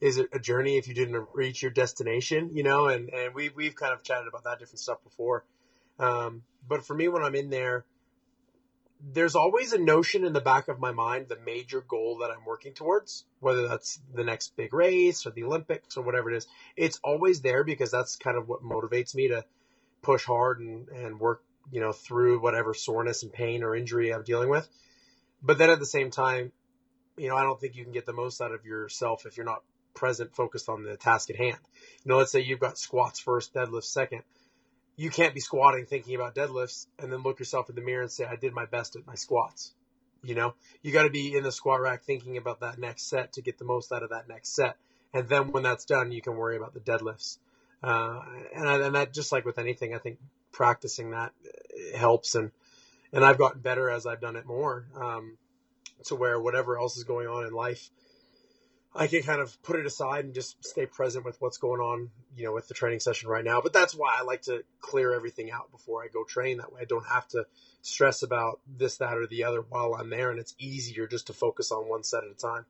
is 0.02 0.18
it 0.18 0.28
a 0.32 0.40
journey 0.40 0.78
if 0.78 0.88
you 0.88 0.94
didn't 0.94 1.28
reach 1.32 1.62
your 1.62 1.70
destination? 1.70 2.50
You 2.52 2.64
know, 2.64 2.88
and 2.88 3.08
and 3.10 3.34
we 3.34 3.50
we've 3.50 3.76
kind 3.76 3.94
of 3.94 4.02
chatted 4.02 4.26
about 4.26 4.44
that 4.44 4.58
different 4.58 4.80
stuff 4.80 5.02
before. 5.04 5.44
Um, 5.98 6.42
but 6.68 6.84
for 6.84 6.94
me, 6.94 7.06
when 7.06 7.22
I'm 7.22 7.36
in 7.36 7.50
there, 7.50 7.84
there's 9.00 9.36
always 9.36 9.72
a 9.72 9.78
notion 9.78 10.24
in 10.24 10.32
the 10.32 10.40
back 10.40 10.66
of 10.66 10.80
my 10.80 10.90
mind, 10.90 11.26
the 11.28 11.38
major 11.46 11.80
goal 11.80 12.18
that 12.18 12.30
I'm 12.32 12.44
working 12.44 12.74
towards, 12.74 13.24
whether 13.38 13.68
that's 13.68 14.00
the 14.12 14.24
next 14.24 14.56
big 14.56 14.74
race 14.74 15.24
or 15.24 15.30
the 15.30 15.44
Olympics 15.44 15.96
or 15.96 16.02
whatever 16.02 16.32
it 16.32 16.36
is. 16.36 16.48
It's 16.76 16.98
always 17.04 17.40
there 17.40 17.62
because 17.62 17.92
that's 17.92 18.16
kind 18.16 18.36
of 18.36 18.48
what 18.48 18.64
motivates 18.64 19.14
me 19.14 19.28
to 19.28 19.44
push 20.02 20.24
hard 20.24 20.58
and, 20.58 20.88
and 20.88 21.20
work, 21.20 21.44
you 21.70 21.80
know, 21.80 21.92
through 21.92 22.40
whatever 22.40 22.74
soreness 22.74 23.22
and 23.22 23.32
pain 23.32 23.62
or 23.62 23.76
injury 23.76 24.12
I'm 24.12 24.24
dealing 24.24 24.48
with. 24.48 24.68
But 25.40 25.58
then 25.58 25.70
at 25.70 25.78
the 25.78 25.86
same 25.86 26.10
time, 26.10 26.50
you 27.16 27.28
know, 27.28 27.36
I 27.36 27.44
don't 27.44 27.60
think 27.60 27.76
you 27.76 27.84
can 27.84 27.92
get 27.92 28.06
the 28.06 28.12
most 28.12 28.40
out 28.40 28.52
of 28.52 28.64
yourself 28.64 29.26
if 29.26 29.36
you're 29.36 29.46
not 29.46 29.62
present, 29.94 30.34
focused 30.34 30.68
on 30.68 30.84
the 30.84 30.96
task 30.96 31.30
at 31.30 31.36
hand. 31.36 31.58
You 32.04 32.10
know, 32.10 32.18
let's 32.18 32.32
say 32.32 32.40
you've 32.40 32.60
got 32.60 32.78
squats 32.78 33.20
first, 33.20 33.54
deadlift 33.54 33.84
second 33.84 34.22
you 34.96 35.10
can't 35.10 35.34
be 35.34 35.40
squatting 35.40 35.86
thinking 35.86 36.14
about 36.14 36.34
deadlifts 36.34 36.86
and 36.98 37.12
then 37.12 37.22
look 37.22 37.38
yourself 37.38 37.68
in 37.68 37.74
the 37.74 37.80
mirror 37.80 38.02
and 38.02 38.10
say, 38.10 38.24
I 38.24 38.36
did 38.36 38.52
my 38.52 38.66
best 38.66 38.96
at 38.96 39.06
my 39.06 39.14
squats. 39.14 39.72
You 40.22 40.34
know, 40.34 40.54
you 40.82 40.92
got 40.92 41.04
to 41.04 41.10
be 41.10 41.34
in 41.34 41.42
the 41.42 41.50
squat 41.50 41.80
rack 41.80 42.04
thinking 42.04 42.36
about 42.36 42.60
that 42.60 42.78
next 42.78 43.08
set 43.08 43.32
to 43.32 43.42
get 43.42 43.58
the 43.58 43.64
most 43.64 43.90
out 43.90 44.02
of 44.02 44.10
that 44.10 44.28
next 44.28 44.54
set. 44.54 44.76
And 45.12 45.28
then 45.28 45.50
when 45.50 45.62
that's 45.62 45.84
done, 45.84 46.12
you 46.12 46.22
can 46.22 46.36
worry 46.36 46.56
about 46.56 46.74
the 46.74 46.80
deadlifts. 46.80 47.38
Uh, 47.82 48.20
and, 48.54 48.82
and 48.82 48.94
that 48.94 49.12
just 49.12 49.32
like 49.32 49.44
with 49.44 49.58
anything, 49.58 49.94
I 49.94 49.98
think 49.98 50.18
practicing 50.52 51.10
that 51.10 51.32
helps. 51.96 52.34
And, 52.34 52.52
and 53.12 53.24
I've 53.24 53.38
gotten 53.38 53.60
better 53.60 53.90
as 53.90 54.06
I've 54.06 54.20
done 54.20 54.36
it 54.36 54.46
more. 54.46 54.86
Um, 54.94 55.36
to 56.06 56.16
where 56.16 56.40
whatever 56.40 56.78
else 56.78 56.96
is 56.96 57.04
going 57.04 57.28
on 57.28 57.46
in 57.46 57.52
life, 57.52 57.90
I 58.94 59.06
can 59.06 59.22
kind 59.22 59.40
of 59.40 59.60
put 59.62 59.76
it 59.76 59.86
aside 59.86 60.26
and 60.26 60.34
just 60.34 60.62
stay 60.64 60.84
present 60.84 61.24
with 61.24 61.40
what's 61.40 61.56
going 61.56 61.80
on, 61.80 62.10
you 62.36 62.44
know, 62.44 62.52
with 62.52 62.68
the 62.68 62.74
training 62.74 63.00
session 63.00 63.28
right 63.28 63.44
now. 63.44 63.62
But 63.62 63.72
that's 63.72 63.94
why 63.94 64.14
I 64.18 64.22
like 64.22 64.42
to 64.42 64.64
clear 64.80 65.14
everything 65.14 65.50
out 65.50 65.70
before 65.72 66.02
I 66.02 66.08
go 66.12 66.24
train. 66.24 66.58
That 66.58 66.72
way 66.72 66.82
I 66.82 66.84
don't 66.84 67.06
have 67.06 67.26
to 67.28 67.46
stress 67.80 68.22
about 68.22 68.60
this, 68.66 68.98
that, 68.98 69.16
or 69.16 69.26
the 69.26 69.44
other 69.44 69.62
while 69.62 69.94
I'm 69.94 70.10
there. 70.10 70.30
And 70.30 70.38
it's 70.38 70.54
easier 70.58 71.06
just 71.06 71.28
to 71.28 71.32
focus 71.32 71.72
on 71.72 71.88
one 71.88 72.04
set 72.04 72.22
at 72.22 72.30
a 72.30 72.34
time. 72.34 72.66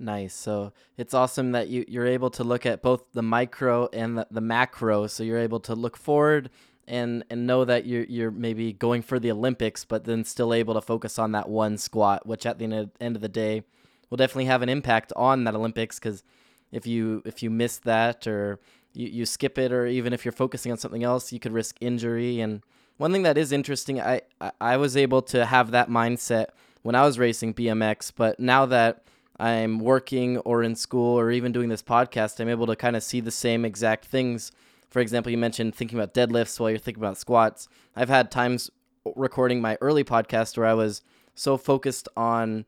Nice. 0.00 0.34
So 0.34 0.72
it's 0.96 1.14
awesome 1.14 1.52
that 1.52 1.68
you, 1.68 1.84
you're 1.86 2.06
able 2.06 2.30
to 2.30 2.44
look 2.44 2.66
at 2.66 2.82
both 2.82 3.04
the 3.12 3.22
micro 3.22 3.88
and 3.92 4.18
the, 4.18 4.26
the 4.30 4.40
macro. 4.40 5.06
So 5.06 5.22
you're 5.22 5.38
able 5.38 5.60
to 5.60 5.74
look 5.74 5.96
forward 5.96 6.50
and 6.88 7.24
and 7.30 7.46
know 7.46 7.64
that 7.64 7.86
you're 7.86 8.04
you're 8.04 8.30
maybe 8.30 8.72
going 8.72 9.02
for 9.02 9.18
the 9.18 9.30
Olympics, 9.30 9.84
but 9.84 10.04
then 10.04 10.24
still 10.24 10.52
able 10.52 10.74
to 10.74 10.80
focus 10.80 11.18
on 11.18 11.32
that 11.32 11.48
one 11.48 11.76
squat, 11.78 12.26
which 12.26 12.46
at 12.46 12.58
the 12.58 12.88
end 13.00 13.16
of 13.16 13.22
the 13.22 13.28
day 13.28 13.62
will 14.10 14.16
definitely 14.16 14.46
have 14.46 14.62
an 14.62 14.68
impact 14.68 15.12
on 15.14 15.44
that 15.44 15.54
Olympics. 15.54 15.98
Because 15.98 16.24
if 16.72 16.86
you 16.86 17.22
if 17.24 17.42
you 17.42 17.50
miss 17.50 17.78
that 17.78 18.26
or 18.26 18.58
you, 18.94 19.08
you 19.08 19.26
skip 19.26 19.58
it, 19.58 19.70
or 19.70 19.86
even 19.86 20.12
if 20.12 20.24
you're 20.24 20.32
focusing 20.32 20.72
on 20.72 20.78
something 20.78 21.04
else, 21.04 21.32
you 21.32 21.38
could 21.38 21.52
risk 21.52 21.76
injury. 21.80 22.40
And 22.40 22.62
one 22.96 23.12
thing 23.12 23.22
that 23.22 23.38
is 23.38 23.52
interesting, 23.52 24.00
I 24.00 24.22
I 24.60 24.76
was 24.76 24.96
able 24.96 25.22
to 25.22 25.46
have 25.46 25.70
that 25.70 25.88
mindset 25.88 26.46
when 26.82 26.94
I 26.94 27.02
was 27.02 27.18
racing 27.18 27.54
BMX, 27.54 28.12
but 28.14 28.40
now 28.40 28.66
that 28.66 29.04
I'm 29.38 29.78
working 29.78 30.38
or 30.38 30.62
in 30.62 30.74
school 30.74 31.18
or 31.18 31.30
even 31.30 31.52
doing 31.52 31.68
this 31.68 31.82
podcast, 31.82 32.40
I'm 32.40 32.48
able 32.48 32.66
to 32.66 32.76
kind 32.76 32.96
of 32.96 33.02
see 33.02 33.20
the 33.20 33.30
same 33.30 33.64
exact 33.64 34.06
things 34.06 34.52
for 34.90 35.00
example, 35.00 35.30
you 35.30 35.38
mentioned 35.38 35.74
thinking 35.74 35.98
about 35.98 36.14
deadlifts 36.14 36.58
while 36.58 36.70
you're 36.70 36.78
thinking 36.78 37.02
about 37.02 37.18
squats. 37.18 37.68
I've 37.94 38.08
had 38.08 38.30
times 38.30 38.70
recording 39.16 39.60
my 39.60 39.76
early 39.80 40.04
podcast 40.04 40.56
where 40.56 40.66
I 40.66 40.74
was 40.74 41.02
so 41.34 41.56
focused 41.56 42.08
on 42.16 42.64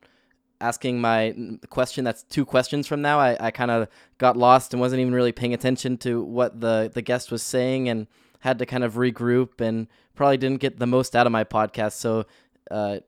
asking 0.61 1.01
my 1.01 1.35
question 1.69 2.03
that's 2.03 2.23
two 2.23 2.45
questions 2.45 2.85
from 2.85 3.01
now 3.01 3.19
i, 3.19 3.35
I 3.39 3.51
kind 3.51 3.71
of 3.71 3.87
got 4.19 4.37
lost 4.37 4.73
and 4.73 4.79
wasn't 4.79 5.01
even 5.01 5.13
really 5.13 5.31
paying 5.31 5.55
attention 5.55 5.97
to 5.99 6.23
what 6.23 6.61
the, 6.61 6.91
the 6.93 7.01
guest 7.01 7.31
was 7.31 7.41
saying 7.41 7.89
and 7.89 8.07
had 8.39 8.59
to 8.59 8.65
kind 8.65 8.83
of 8.83 8.93
regroup 8.93 9.59
and 9.59 9.87
probably 10.15 10.37
didn't 10.37 10.61
get 10.61 10.77
the 10.77 10.87
most 10.87 11.15
out 11.15 11.25
of 11.25 11.31
my 11.31 11.43
podcast 11.43 11.93
so 11.93 12.25
uh, 12.69 12.99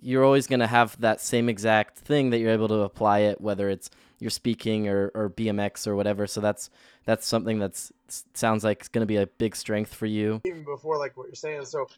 you're 0.00 0.24
always 0.24 0.46
going 0.46 0.60
to 0.60 0.66
have 0.66 0.98
that 1.00 1.20
same 1.20 1.48
exact 1.48 1.98
thing 1.98 2.30
that 2.30 2.38
you're 2.38 2.52
able 2.52 2.68
to 2.68 2.80
apply 2.80 3.18
it 3.20 3.40
whether 3.40 3.68
it's 3.68 3.90
you're 4.22 4.30
speaking 4.30 4.88
or, 4.88 5.10
or 5.14 5.28
bmx 5.28 5.86
or 5.86 5.94
whatever 5.94 6.26
so 6.26 6.40
that's 6.40 6.70
that's 7.04 7.26
something 7.26 7.58
that's 7.58 7.92
sounds 8.34 8.64
like 8.64 8.80
it's 8.80 8.88
going 8.88 9.02
to 9.02 9.06
be 9.06 9.16
a 9.16 9.26
big 9.26 9.56
strength 9.56 9.94
for 9.94 10.06
you. 10.06 10.40
Even 10.44 10.64
before 10.64 10.98
like 10.98 11.16
what 11.16 11.26
you're 11.26 11.34
saying, 11.34 11.64
so 11.64 11.88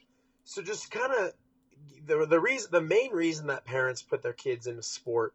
so 0.45 0.63
just 0.63 0.91
kind 0.91 1.13
of 1.13 1.33
the 2.07 2.27
the 2.27 2.41
reason 2.41 2.71
the 2.71 2.81
main 2.81 3.13
reason 3.13 3.49
that 3.49 3.65
parents 3.65 4.03
put 4.03 4.23
their 4.23 4.33
kids 4.33 4.67
into 4.67 4.83
sport, 4.83 5.35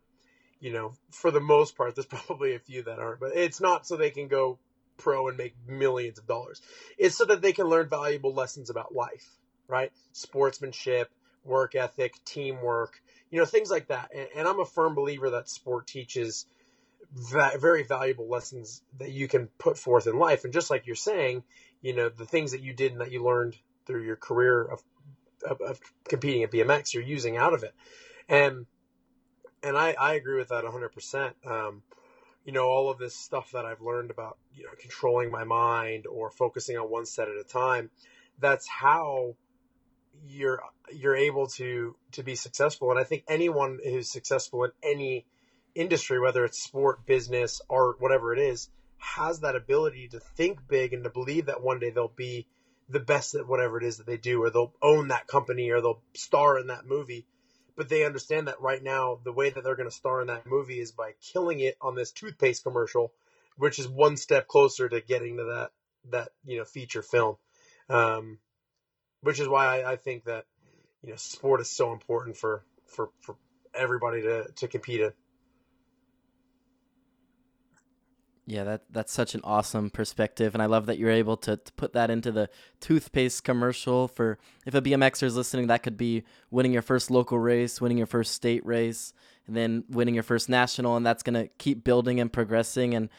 you 0.60 0.72
know, 0.72 0.94
for 1.12 1.32
the 1.32 1.40
most 1.40 1.76
part, 1.76 1.96
there's 1.96 2.06
probably 2.28 2.56
a 2.56 2.60
few 2.60 2.84
that 2.84 3.00
aren't, 3.00 3.20
but 3.20 3.36
it's 3.36 3.62
not 3.62 3.86
so 3.86 3.96
they 3.96 4.12
can 4.12 4.28
go 4.28 4.58
pro 4.98 5.28
and 5.28 5.38
make 5.38 5.56
millions 5.68 6.18
of 6.18 6.28
dollars. 6.28 6.62
It's 6.98 7.16
so 7.16 7.26
that 7.26 7.42
they 7.42 7.54
can 7.54 7.68
learn 7.68 7.88
valuable 7.88 8.34
lessons 8.34 8.70
about 8.70 8.94
life, 8.94 9.30
right? 9.68 9.92
Sportsmanship, 10.12 11.10
work 11.46 11.76
ethic, 11.76 12.14
teamwork, 12.26 13.02
you 13.32 13.40
know, 13.40 13.46
things 13.46 13.72
like 13.72 13.88
that. 13.88 14.12
And, 14.14 14.28
and 14.36 14.48
I'm 14.48 14.60
a 14.60 14.66
firm 14.66 14.96
believer 14.96 15.30
that 15.30 15.48
sport 15.50 15.88
teaches 15.88 16.46
va- 17.14 17.58
very 17.60 17.84
valuable 17.84 18.28
lessons 18.28 18.82
that 19.00 19.12
you 19.12 19.28
can 19.28 19.48
put 19.58 19.78
forth 19.78 20.08
in 20.08 20.18
life. 20.18 20.44
And 20.44 20.54
just 20.54 20.70
like 20.70 20.86
you're 20.86 20.96
saying, 20.96 21.44
you 21.82 21.96
know, 21.96 22.10
the 22.10 22.26
things 22.26 22.52
that 22.52 22.62
you 22.62 22.74
did 22.74 22.92
and 22.92 23.02
that 23.02 23.12
you 23.12 23.24
learned 23.24 23.58
through 23.86 24.04
your 24.04 24.16
career 24.16 24.64
of, 24.64 24.84
of, 25.48 25.62
of 25.62 25.80
competing 26.08 26.44
at 26.44 26.52
BMX, 26.52 26.94
you're 26.94 27.04
using 27.04 27.38
out 27.38 27.54
of 27.54 27.64
it. 27.64 27.74
And, 28.28 28.66
and 29.64 29.78
I, 29.78 29.96
I 30.00 30.14
agree 30.14 30.38
with 30.38 30.50
that 30.50 30.64
100%. 30.64 31.34
Um, 31.46 31.84
you 32.46 32.54
know, 32.54 32.66
all 32.66 32.90
of 32.90 32.98
this 32.98 33.16
stuff 33.16 33.52
that 33.52 33.66
I've 33.66 33.82
learned 33.82 34.12
about, 34.12 34.38
you 34.56 34.64
know, 34.64 34.72
controlling 34.80 35.30
my 35.32 35.44
mind 35.44 36.08
or 36.08 36.32
focusing 36.32 36.78
on 36.78 36.90
one 36.90 37.06
set 37.06 37.28
at 37.28 37.36
a 37.36 37.44
time, 37.44 37.90
that's 38.40 38.68
how 38.68 39.36
you're 40.26 40.62
you're 40.92 41.16
able 41.16 41.48
to 41.48 41.96
to 42.12 42.24
be 42.24 42.36
successful 42.36 42.92
and 42.92 43.00
i 43.00 43.04
think 43.04 43.24
anyone 43.28 43.80
who's 43.84 44.12
successful 44.12 44.64
in 44.64 44.72
any 44.84 45.26
industry, 45.76 46.20
whether 46.20 46.46
it's 46.46 46.64
sport, 46.64 47.06
business, 47.06 47.62
art, 47.70 48.00
whatever 48.00 48.34
it 48.34 48.40
is, 48.40 48.70
has 48.98 49.40
that 49.42 49.56
ability 49.56 50.10
to 50.10 50.20
think 50.20 50.60
big 50.68 50.94
and 50.94 51.04
to 51.04 51.10
believe 51.10 51.46
that 51.46 51.64
one 51.64 51.80
day 51.80 51.90
they'll 51.90 52.08
be 52.08 52.48
the 52.90 53.00
best 53.00 53.36
at 53.36 53.48
whatever 53.48 53.78
it 53.78 53.84
is 53.84 53.98
that 53.98 54.06
they 54.06 54.18
do, 54.18 54.42
or 54.44 54.50
they'll 54.50 54.74
own 54.82 55.10
that 55.10 55.28
company, 55.28 55.70
or 55.70 55.80
they'll 55.80 56.02
star 56.16 56.58
in 56.58 56.68
that 56.68 56.86
movie. 56.86 57.26
But 57.76 57.88
they 57.88 58.04
understand 58.04 58.48
that 58.48 58.62
right 58.62 58.84
now, 58.84 59.20
the 59.24 59.32
way 59.32 59.50
that 59.50 59.64
they're 59.64 59.76
going 59.76 59.90
to 59.90 59.96
star 59.96 60.22
in 60.22 60.28
that 60.28 60.48
movie 60.48 60.80
is 60.80 60.92
by 60.92 61.14
killing 61.34 61.60
it 61.60 61.78
on 61.82 61.96
this 61.96 62.12
toothpaste 62.12 62.64
commercial, 62.64 63.14
which 63.58 63.80
is 63.80 63.88
one 63.88 64.18
step 64.18 64.48
closer 64.48 64.90
to 64.90 65.02
getting 65.02 65.38
to 65.38 65.44
that 65.46 65.72
that 66.12 66.30
you 66.44 66.58
know 66.58 66.66
feature 66.66 67.02
film. 67.02 67.38
Um, 67.90 68.40
which 69.22 69.40
is 69.40 69.48
why 69.48 69.82
I, 69.82 69.94
I 69.94 69.96
think 69.96 70.26
that 70.26 70.46
you 71.04 71.12
know 71.12 71.16
sport 71.16 71.62
is 71.62 71.70
so 71.70 71.94
important 71.94 72.38
for 72.38 72.64
for 72.88 73.12
for 73.22 73.36
everybody 73.74 74.24
to 74.24 74.48
to 74.58 74.68
compete 74.68 75.02
in. 75.02 75.12
Yeah, 78.50 78.64
that 78.64 78.82
that's 78.90 79.14
such 79.14 79.36
an 79.36 79.42
awesome 79.44 79.92
perspective, 79.92 80.56
and 80.56 80.64
I 80.64 80.66
love 80.66 80.88
that 80.88 80.98
you're 80.98 81.12
able 81.12 81.38
to, 81.38 81.58
to 81.58 81.74
put 81.74 81.94
that 81.94 82.10
into 82.10 82.32
the 82.32 82.50
toothpaste 82.80 83.44
commercial. 83.44 84.08
For 84.08 84.40
if 84.66 84.74
a 84.74 84.82
BMXer 84.82 85.22
is 85.22 85.36
listening, 85.36 85.68
that 85.68 85.84
could 85.84 85.98
be 85.98 86.24
winning 86.50 86.74
your 86.74 86.82
first 86.82 87.12
local 87.12 87.38
race, 87.38 87.80
winning 87.80 88.00
your 88.00 88.08
first 88.08 88.34
state 88.34 88.66
race, 88.66 89.14
and 89.46 89.56
then 89.56 89.84
winning 89.88 90.16
your 90.16 90.24
first 90.24 90.50
national, 90.50 90.98
and 90.98 91.06
that's 91.06 91.22
gonna 91.22 91.48
keep 91.60 91.84
building 91.84 92.20
and 92.20 92.34
progressing. 92.34 92.96
And 92.96 93.10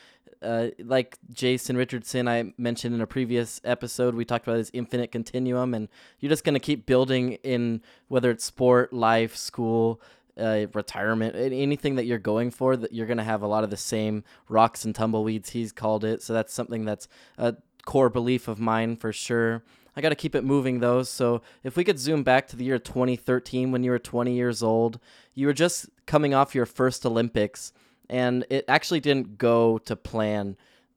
uh, 0.43 0.71
like 0.81 1.17
Jason 1.33 1.77
Richardson, 1.77 2.27
I 2.27 2.53
mentioned 2.59 2.97
in 2.97 3.01
a 3.01 3.07
previous 3.07 3.61
episode, 3.63 4.17
we 4.17 4.25
talked 4.25 4.49
about 4.49 4.57
this 4.57 4.73
infinite 4.73 5.13
continuum, 5.13 5.75
and 5.75 5.87
you're 6.19 6.31
just 6.31 6.43
gonna 6.43 6.59
keep 6.59 6.87
building 6.87 7.35
in 7.45 7.83
whether 8.09 8.33
it's 8.33 8.45
sport, 8.45 8.93
life, 8.93 9.37
school, 9.37 10.01
uh, 10.39 10.67
retirement, 10.75 11.35
anything 11.37 11.97
that 11.97 12.07
you're 12.07 12.19
going 12.19 12.51
for, 12.51 12.77
that 12.77 12.93
you're 12.93 13.07
going 13.07 13.19
to 13.19 13.25
have 13.25 13.43
a 13.43 13.47
lot 13.47 13.65
of 13.65 13.71
the 13.71 13.77
same 13.77 14.25
rocks 14.49 14.85
and 14.85 14.95
tumbleweeds. 14.95 15.51
He's 15.51 15.73
called 15.73 16.05
it, 16.05 16.23
so 16.23 16.33
that's 16.33 16.53
something 16.53 16.85
that's 16.85 17.09
a 17.39 17.57
core 17.85 18.11
belief 18.11 18.49
of 18.49 18.59
mine 18.59 18.97
for 18.97 19.13
sure. 19.13 19.63
I 19.97 20.01
got 20.01 20.11
to 20.11 20.15
keep 20.15 20.35
it 20.35 20.45
moving 20.45 20.81
though. 20.81 21.03
So 21.03 21.43
if 21.65 21.77
we 21.77 21.85
could 21.85 21.99
zoom 21.99 22.23
back 22.23 22.47
to 22.49 22.57
the 22.57 22.65
year 22.65 22.79
2013 22.79 23.73
when 23.73 23.83
you 23.83 23.91
were 23.91 23.99
20 23.99 24.33
years 24.33 24.63
old, 24.63 25.01
you 25.35 25.47
were 25.47 25.53
just 25.53 25.89
coming 26.07 26.33
off 26.35 26.55
your 26.55 26.67
first 26.67 27.05
Olympics, 27.05 27.73
and 28.09 28.45
it 28.51 28.65
actually 28.69 29.01
didn't 29.01 29.39
go 29.39 29.79
to 29.79 29.97
plan. 29.97 30.57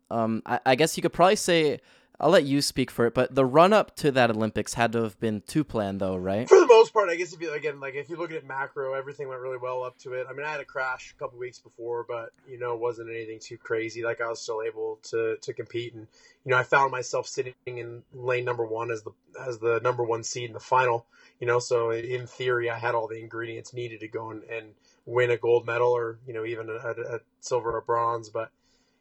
Um, 0.09 0.41
I, 0.45 0.59
I 0.65 0.75
guess 0.75 0.95
you 0.95 1.01
could 1.01 1.13
probably 1.13 1.35
say 1.35 1.79
I'll 2.23 2.29
let 2.29 2.45
you 2.45 2.61
speak 2.61 2.89
for 2.89 3.05
it, 3.05 3.13
but 3.13 3.35
the 3.35 3.43
run 3.43 3.73
up 3.73 3.97
to 3.97 4.09
that 4.11 4.29
Olympics 4.29 4.75
had 4.75 4.93
to 4.93 5.03
have 5.03 5.19
been 5.19 5.41
to 5.47 5.61
plan 5.65 5.97
though, 5.97 6.15
right? 6.15 6.47
For 6.47 6.57
the 6.57 6.67
most 6.67 6.93
part, 6.93 7.09
I 7.09 7.17
guess 7.17 7.33
if 7.33 7.41
you 7.41 7.51
again 7.51 7.81
like 7.81 7.95
if 7.95 8.09
you 8.09 8.15
look 8.15 8.31
at 8.31 8.45
macro, 8.45 8.93
everything 8.93 9.27
went 9.27 9.41
really 9.41 9.57
well 9.57 9.83
up 9.83 9.97
to 9.99 10.13
it. 10.13 10.25
I 10.29 10.31
mean, 10.31 10.45
I 10.45 10.51
had 10.53 10.61
a 10.61 10.65
crash 10.65 11.13
a 11.13 11.19
couple 11.19 11.37
weeks 11.37 11.59
before, 11.59 12.05
but 12.07 12.29
you 12.47 12.57
know, 12.57 12.75
it 12.75 12.79
wasn't 12.79 13.09
anything 13.09 13.39
too 13.41 13.57
crazy. 13.57 14.03
Like 14.03 14.21
I 14.21 14.29
was 14.29 14.41
still 14.41 14.61
able 14.65 14.99
to 15.09 15.35
to 15.35 15.53
compete, 15.53 15.95
and 15.95 16.07
you 16.45 16.51
know, 16.51 16.57
I 16.57 16.63
found 16.63 16.93
myself 16.93 17.27
sitting 17.27 17.53
in 17.65 18.03
lane 18.13 18.45
number 18.45 18.65
one 18.65 18.89
as 18.89 19.03
the 19.03 19.11
as 19.45 19.59
the 19.59 19.81
number 19.83 20.05
one 20.05 20.23
seed 20.23 20.45
in 20.45 20.53
the 20.53 20.61
final. 20.61 21.05
You 21.41 21.47
know, 21.47 21.59
so 21.59 21.91
in 21.91 22.25
theory, 22.25 22.69
I 22.69 22.79
had 22.79 22.95
all 22.95 23.09
the 23.09 23.19
ingredients 23.19 23.73
needed 23.73 23.99
to 23.99 24.07
go 24.07 24.31
and, 24.31 24.43
and 24.43 24.67
win 25.05 25.29
a 25.29 25.35
gold 25.35 25.65
medal 25.65 25.91
or 25.91 26.19
you 26.25 26.33
know 26.33 26.45
even 26.45 26.69
a, 26.69 27.15
a 27.15 27.19
silver 27.41 27.75
or 27.75 27.81
bronze, 27.81 28.29
but 28.29 28.49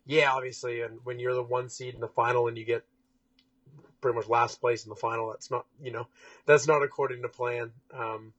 yeah, 0.07 0.33
obviously, 0.33 0.81
and 0.81 0.99
when 1.05 1.21
you're 1.21 1.35
the 1.35 1.43
one 1.45 1.69
seed 1.69 1.95
in 1.95 2.01
the 2.01 2.09
final 2.09 2.49
and 2.49 2.59
you 2.59 2.65
get 2.65 2.85
pretty 4.03 4.17
much 4.17 4.29
last 4.29 4.61
place 4.61 4.85
in 4.85 4.91
the 4.91 4.97
final. 4.97 5.31
That's 5.31 5.51
not, 5.51 5.65
you 5.83 5.93
know, 5.93 6.07
that's 6.45 6.67
not 6.67 6.83
according 6.83 7.23
to 7.23 7.29
plan. 7.29 7.71
Um, 7.97 8.35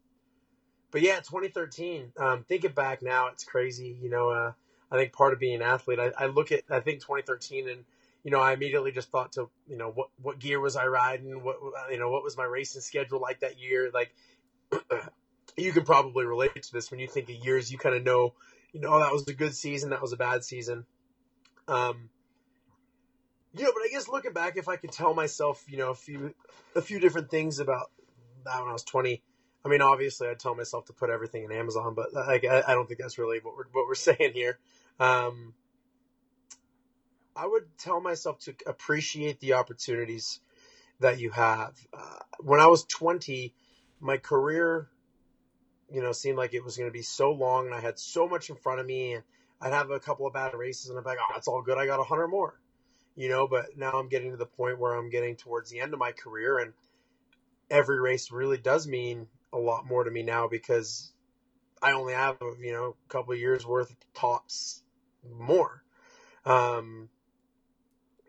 but 0.91 1.01
yeah, 1.01 1.15
2013. 1.15 2.12
Um, 2.17 2.46
thinking 2.48 2.72
back 2.72 3.01
now, 3.01 3.29
it's 3.29 3.43
crazy. 3.43 3.98
You 4.00 4.12
know, 4.12 4.29
uh, 4.29 4.51
I 4.91 4.98
think 4.98 5.13
part 5.13 5.34
of 5.34 5.39
being 5.39 5.55
an 5.55 5.62
athlete, 5.63 6.00
I, 6.00 6.12
I, 6.15 6.27
look 6.27 6.51
at, 6.51 6.62
I 6.70 6.82
think 6.82 7.00
2013, 7.00 7.67
and 7.67 7.84
you 8.24 8.29
know, 8.29 8.39
I 8.39 8.53
immediately 8.53 8.91
just 8.91 9.10
thought 9.10 9.32
to, 9.34 9.50
you 9.67 9.75
know, 9.75 9.89
what 9.89 10.10
what 10.22 10.39
gear 10.39 10.60
was 10.60 10.75
I 10.75 10.86
riding? 10.86 11.43
What 11.43 11.58
you 11.91 11.98
know, 11.98 12.10
what 12.10 12.24
was 12.24 12.38
my 12.38 12.46
racing 12.46 12.82
schedule 12.82 13.20
like 13.20 13.39
that 13.39 13.60
year? 13.60 13.89
Like, 13.93 14.13
you 15.58 15.72
can 15.74 15.84
probably 15.84 16.25
relate 16.25 16.62
to 16.62 16.72
this 16.72 16.91
when 16.91 17.00
you 17.00 17.08
think 17.08 17.29
of 17.29 17.36
years. 17.36 17.72
You 17.72 17.77
kind 17.77 17.96
of 17.96 18.03
know, 18.03 18.34
you 18.72 18.79
know, 18.79 18.89
oh, 18.93 19.00
that 19.00 19.12
was 19.12 19.27
a 19.27 19.34
good 19.34 19.55
season, 19.55 19.89
that 19.89 20.01
was 20.01 20.13
a 20.13 20.17
bad 20.17 20.43
season. 20.43 20.86
Um, 21.67 22.10
yeah, 23.56 23.68
but 23.74 23.84
I 23.84 23.90
guess 23.92 24.08
looking 24.08 24.34
back, 24.34 24.58
if 24.58 24.68
I 24.68 24.78
could 24.78 24.92
tell 24.92 25.14
myself, 25.14 25.64
you 25.68 25.78
know, 25.78 25.92
a 25.92 25.96
few 25.96 26.34
a 26.76 26.82
few 26.82 27.00
different 27.00 27.30
things 27.30 27.60
about 27.60 27.92
that 28.46 28.60
when 28.60 28.70
I 28.70 28.74
was 28.74 28.84
twenty, 28.84 29.22
I 29.64 29.70
mean, 29.70 29.82
obviously, 29.82 30.28
I'd 30.28 30.40
tell 30.40 30.56
myself 30.56 30.86
to 30.86 30.94
put 30.94 31.10
everything 31.12 31.44
in 31.44 31.52
Amazon, 31.52 31.94
but 31.94 32.14
like, 32.14 32.46
I, 32.46 32.64
I 32.68 32.74
don't 32.74 32.88
think 32.88 33.00
that's 33.00 33.18
really 33.18 33.40
what 33.42 33.56
we're 33.56 33.66
what 33.72 33.88
we're 33.88 33.96
saying 33.96 34.34
here. 34.34 34.58
Um, 35.00 35.54
I 37.36 37.46
would 37.46 37.66
tell 37.78 38.02
myself 38.02 38.40
to 38.42 38.56
appreciate 38.66 39.40
the 39.40 39.54
opportunities 39.54 40.40
that 41.00 41.20
you 41.20 41.30
have. 41.32 41.76
Uh, 41.94 42.20
when 42.40 42.60
I 42.60 42.68
was 42.68 42.84
twenty, 42.86 43.54
my 44.00 44.18
career, 44.18 44.88
you 45.92 46.02
know, 46.02 46.12
seemed 46.12 46.38
like 46.38 46.56
it 46.56 46.64
was 46.64 46.76
going 46.76 46.90
to 46.90 46.94
be 46.94 47.04
so 47.04 47.32
long, 47.32 47.68
and 47.68 47.76
I 47.76 47.82
had 47.82 48.00
so 48.00 48.28
much 48.28 48.50
in 48.50 48.56
front 48.56 48.80
of 48.80 48.88
me, 48.88 49.14
and 49.14 49.24
I'd 49.62 49.74
have 49.74 49.92
a 49.92 50.00
couple 50.00 50.26
of 50.26 50.34
bad 50.34 50.56
races, 50.56 50.90
and 50.90 50.98
I'm 50.98 51.06
like, 51.06 51.20
oh, 51.22 51.38
it's 51.38 51.48
all 51.48 51.62
good. 51.62 51.78
I 51.78 51.86
got 51.86 52.04
hundred 52.04 52.30
more 52.30 52.60
you 53.15 53.29
know, 53.29 53.48
but 53.48 53.77
now 53.77 53.91
I'm 53.91 54.10
getting 54.10 54.32
to 54.32 54.38
the 54.38 54.46
point 54.46 54.79
where 54.79 54.93
I'm 54.93 55.10
getting 55.10 55.36
towards 55.36 55.70
the 55.70 55.79
end 55.79 55.93
of 55.93 56.00
my 56.00 56.12
career 56.12 56.58
and 56.58 56.74
every 57.70 58.00
race 58.00 58.32
really 58.32 58.58
does 58.58 58.88
mean 58.88 59.27
a 59.51 59.58
lot 59.58 59.86
more 59.86 60.03
to 60.03 60.12
me 60.12 60.24
now 60.24 60.48
because 60.48 61.12
I 61.82 61.93
only 61.93 62.13
have, 62.13 62.38
you 62.60 62.72
know, 62.72 62.96
a 63.08 63.12
couple 63.12 63.36
years 63.36 63.65
worth 63.65 63.91
of 63.91 63.98
tops 64.13 64.82
more. 65.29 65.84
Um, 66.46 67.10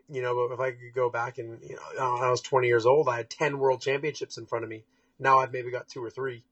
you 0.09 0.21
know, 0.21 0.47
but 0.47 0.53
if 0.53 0.59
I 0.59 0.71
could 0.71 0.93
go 0.93 1.09
back 1.09 1.37
and, 1.39 1.59
you 1.63 1.75
know, 1.75 2.15
I 2.17 2.29
was 2.29 2.41
20 2.41 2.67
years 2.67 2.85
old, 2.85 3.09
I 3.09 3.17
had 3.17 3.29
10 3.29 3.57
world 3.57 3.81
championships 3.81 4.37
in 4.37 4.45
front 4.45 4.63
of 4.63 4.69
me. 4.69 4.83
Now 5.17 5.39
I've 5.39 5.51
maybe 5.51 5.71
got 5.71 5.87
two 5.87 6.03
or 6.03 6.09
three, 6.09 6.43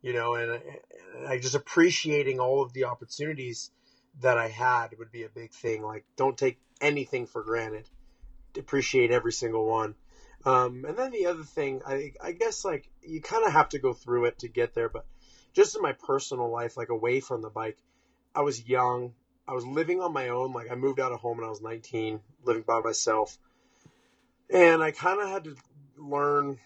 you 0.00 0.12
know, 0.12 0.34
and, 0.34 0.52
and 0.52 1.26
I 1.26 1.38
just 1.38 1.54
appreciating 1.54 2.40
all 2.40 2.62
of 2.62 2.72
the 2.72 2.84
opportunities 2.84 3.70
that 4.20 4.38
I 4.38 4.48
had 4.48 4.88
would 4.98 5.10
be 5.10 5.24
a 5.24 5.28
big 5.28 5.52
thing. 5.52 5.82
Like, 5.82 6.04
don't 6.16 6.36
take 6.36 6.58
anything 6.82 7.26
for 7.26 7.42
granted. 7.42 7.88
Appreciate 8.58 9.10
every 9.10 9.32
single 9.32 9.64
one. 9.64 9.94
Um, 10.44 10.84
and 10.86 10.98
then 10.98 11.12
the 11.12 11.26
other 11.26 11.44
thing, 11.44 11.82
I, 11.86 12.12
I 12.22 12.32
guess 12.32 12.64
like 12.64 12.88
you 13.02 13.22
kind 13.22 13.46
of 13.46 13.52
have 13.52 13.70
to 13.70 13.78
go 13.78 13.92
through 13.92 14.26
it 14.26 14.40
to 14.40 14.48
get 14.48 14.74
there, 14.74 14.88
but 14.88 15.06
just 15.52 15.76
in 15.76 15.82
my 15.82 15.92
personal 15.92 16.50
life, 16.50 16.76
like 16.76 16.88
away 16.88 17.20
from 17.20 17.42
the 17.42 17.50
bike, 17.50 17.78
I 18.34 18.40
was 18.40 18.68
young. 18.68 19.14
I 19.46 19.52
was 19.52 19.64
living 19.64 20.00
on 20.00 20.12
my 20.12 20.28
own. 20.28 20.52
Like 20.52 20.70
I 20.70 20.74
moved 20.74 20.98
out 20.98 21.12
of 21.12 21.20
home 21.20 21.38
when 21.38 21.46
I 21.46 21.50
was 21.50 21.62
19, 21.62 22.20
living 22.44 22.64
by 22.66 22.80
myself. 22.80 23.38
And 24.50 24.82
I 24.82 24.90
kind 24.90 25.20
of 25.20 25.28
had 25.28 25.44
to 25.44 25.56
learn 25.96 26.58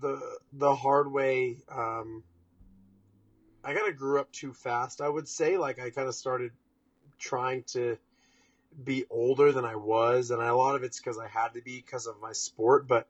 the, 0.00 0.20
the 0.52 0.74
hard 0.74 1.10
way. 1.10 1.58
Um, 1.70 2.22
I 3.64 3.74
kind 3.74 3.88
of 3.88 3.96
grew 3.96 4.20
up 4.20 4.30
too 4.30 4.52
fast. 4.52 5.00
I 5.00 5.08
would 5.08 5.28
say 5.28 5.56
like 5.58 5.80
I 5.80 5.90
kind 5.90 6.08
of 6.08 6.14
started 6.14 6.52
trying 7.18 7.64
to 7.64 7.98
be 8.82 9.04
older 9.10 9.52
than 9.52 9.64
I 9.64 9.76
was, 9.76 10.30
and 10.30 10.40
a 10.40 10.54
lot 10.54 10.76
of 10.76 10.82
it's 10.82 10.98
because 10.98 11.18
I 11.18 11.28
had 11.28 11.54
to 11.54 11.62
be 11.62 11.76
because 11.84 12.06
of 12.06 12.20
my 12.20 12.32
sport. 12.32 12.86
But 12.86 13.08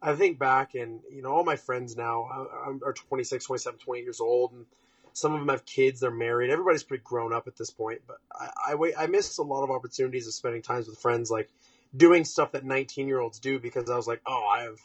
I 0.00 0.14
think 0.14 0.38
back, 0.38 0.74
and 0.74 1.00
you 1.10 1.22
know, 1.22 1.30
all 1.30 1.44
my 1.44 1.56
friends 1.56 1.96
now 1.96 2.22
are 2.82 2.92
26, 2.92 3.44
27, 3.44 3.78
28 3.80 4.02
years 4.02 4.20
old, 4.20 4.52
and 4.52 4.66
some 5.12 5.34
of 5.34 5.40
them 5.40 5.48
have 5.48 5.64
kids. 5.64 6.00
They're 6.00 6.10
married. 6.10 6.50
Everybody's 6.50 6.82
pretty 6.82 7.02
grown 7.04 7.32
up 7.32 7.46
at 7.46 7.56
this 7.56 7.70
point. 7.70 8.02
But 8.06 8.18
I, 8.32 8.72
I 8.72 8.74
wait. 8.76 8.94
I 8.98 9.06
missed 9.06 9.38
a 9.38 9.42
lot 9.42 9.62
of 9.62 9.70
opportunities 9.70 10.26
of 10.26 10.34
spending 10.34 10.62
times 10.62 10.88
with 10.88 10.98
friends, 10.98 11.30
like 11.30 11.50
doing 11.94 12.24
stuff 12.24 12.52
that 12.52 12.64
19 12.64 13.08
year 13.08 13.20
olds 13.20 13.40
do, 13.40 13.58
because 13.58 13.90
I 13.90 13.96
was 13.96 14.06
like, 14.06 14.22
oh, 14.26 14.46
I 14.46 14.62
have 14.62 14.78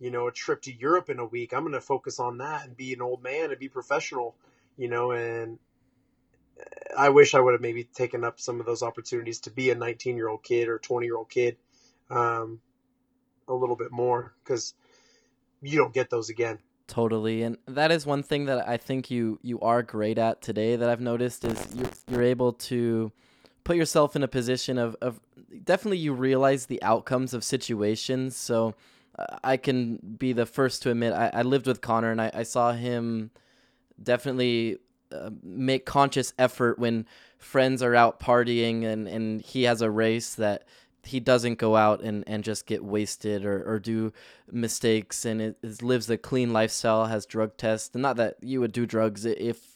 you 0.00 0.10
know 0.10 0.26
a 0.26 0.32
trip 0.32 0.62
to 0.62 0.72
Europe 0.72 1.10
in 1.10 1.18
a 1.18 1.26
week. 1.26 1.52
I'm 1.52 1.62
going 1.62 1.72
to 1.72 1.80
focus 1.80 2.18
on 2.18 2.38
that 2.38 2.64
and 2.64 2.76
be 2.76 2.94
an 2.94 3.02
old 3.02 3.22
man 3.22 3.50
and 3.50 3.58
be 3.58 3.68
professional. 3.68 4.34
You 4.78 4.88
know, 4.88 5.12
and 5.12 5.58
I 6.96 7.08
wish 7.08 7.34
I 7.34 7.40
would 7.40 7.52
have 7.52 7.60
maybe 7.60 7.84
taken 7.84 8.24
up 8.24 8.38
some 8.38 8.60
of 8.60 8.66
those 8.66 8.82
opportunities 8.82 9.40
to 9.40 9.50
be 9.50 9.70
a 9.70 9.74
19 9.74 10.16
year 10.16 10.28
old 10.28 10.42
kid 10.42 10.68
or 10.68 10.78
20 10.78 11.06
year 11.06 11.16
old 11.16 11.30
kid 11.30 11.56
um, 12.10 12.60
a 13.48 13.54
little 13.54 13.76
bit 13.76 13.90
more 13.90 14.34
because 14.44 14.74
you 15.60 15.78
don't 15.78 15.94
get 15.94 16.10
those 16.10 16.28
again. 16.28 16.58
Totally, 16.88 17.42
and 17.42 17.56
that 17.68 17.90
is 17.90 18.04
one 18.04 18.22
thing 18.22 18.46
that 18.46 18.68
I 18.68 18.76
think 18.76 19.10
you 19.10 19.38
you 19.42 19.60
are 19.60 19.82
great 19.82 20.18
at 20.18 20.42
today. 20.42 20.76
That 20.76 20.90
I've 20.90 21.00
noticed 21.00 21.44
is 21.44 21.74
you're 21.74 21.90
you're 22.10 22.22
able 22.22 22.52
to 22.54 23.12
put 23.64 23.76
yourself 23.76 24.14
in 24.14 24.22
a 24.22 24.28
position 24.28 24.76
of 24.76 24.96
of 25.00 25.20
definitely 25.64 25.98
you 25.98 26.12
realize 26.12 26.66
the 26.66 26.82
outcomes 26.82 27.32
of 27.32 27.44
situations. 27.44 28.36
So 28.36 28.74
uh, 29.18 29.38
I 29.42 29.56
can 29.56 29.96
be 30.18 30.32
the 30.32 30.44
first 30.44 30.82
to 30.82 30.90
admit 30.90 31.12
I, 31.12 31.30
I 31.32 31.42
lived 31.42 31.66
with 31.66 31.80
Connor 31.80 32.10
and 32.10 32.20
I, 32.20 32.30
I 32.34 32.42
saw 32.42 32.72
him 32.72 33.30
definitely 34.02 34.78
uh, 35.12 35.30
make 35.42 35.86
conscious 35.86 36.32
effort 36.38 36.78
when 36.78 37.06
friends 37.38 37.82
are 37.82 37.94
out 37.94 38.20
partying 38.20 38.84
and, 38.84 39.08
and 39.08 39.40
he 39.42 39.64
has 39.64 39.82
a 39.82 39.90
race 39.90 40.34
that 40.34 40.64
he 41.04 41.18
doesn't 41.18 41.58
go 41.58 41.76
out 41.76 42.00
and, 42.00 42.24
and 42.26 42.44
just 42.44 42.66
get 42.66 42.84
wasted 42.84 43.44
or, 43.44 43.62
or 43.64 43.78
do 43.78 44.12
mistakes 44.50 45.24
and 45.24 45.42
it, 45.42 45.56
it 45.62 45.82
lives 45.82 46.08
a 46.08 46.16
clean 46.16 46.52
lifestyle 46.52 47.06
has 47.06 47.26
drug 47.26 47.56
tests. 47.56 47.90
And 47.94 48.02
not 48.02 48.16
that 48.16 48.36
you 48.40 48.60
would 48.60 48.72
do 48.72 48.86
drugs 48.86 49.24
if 49.24 49.71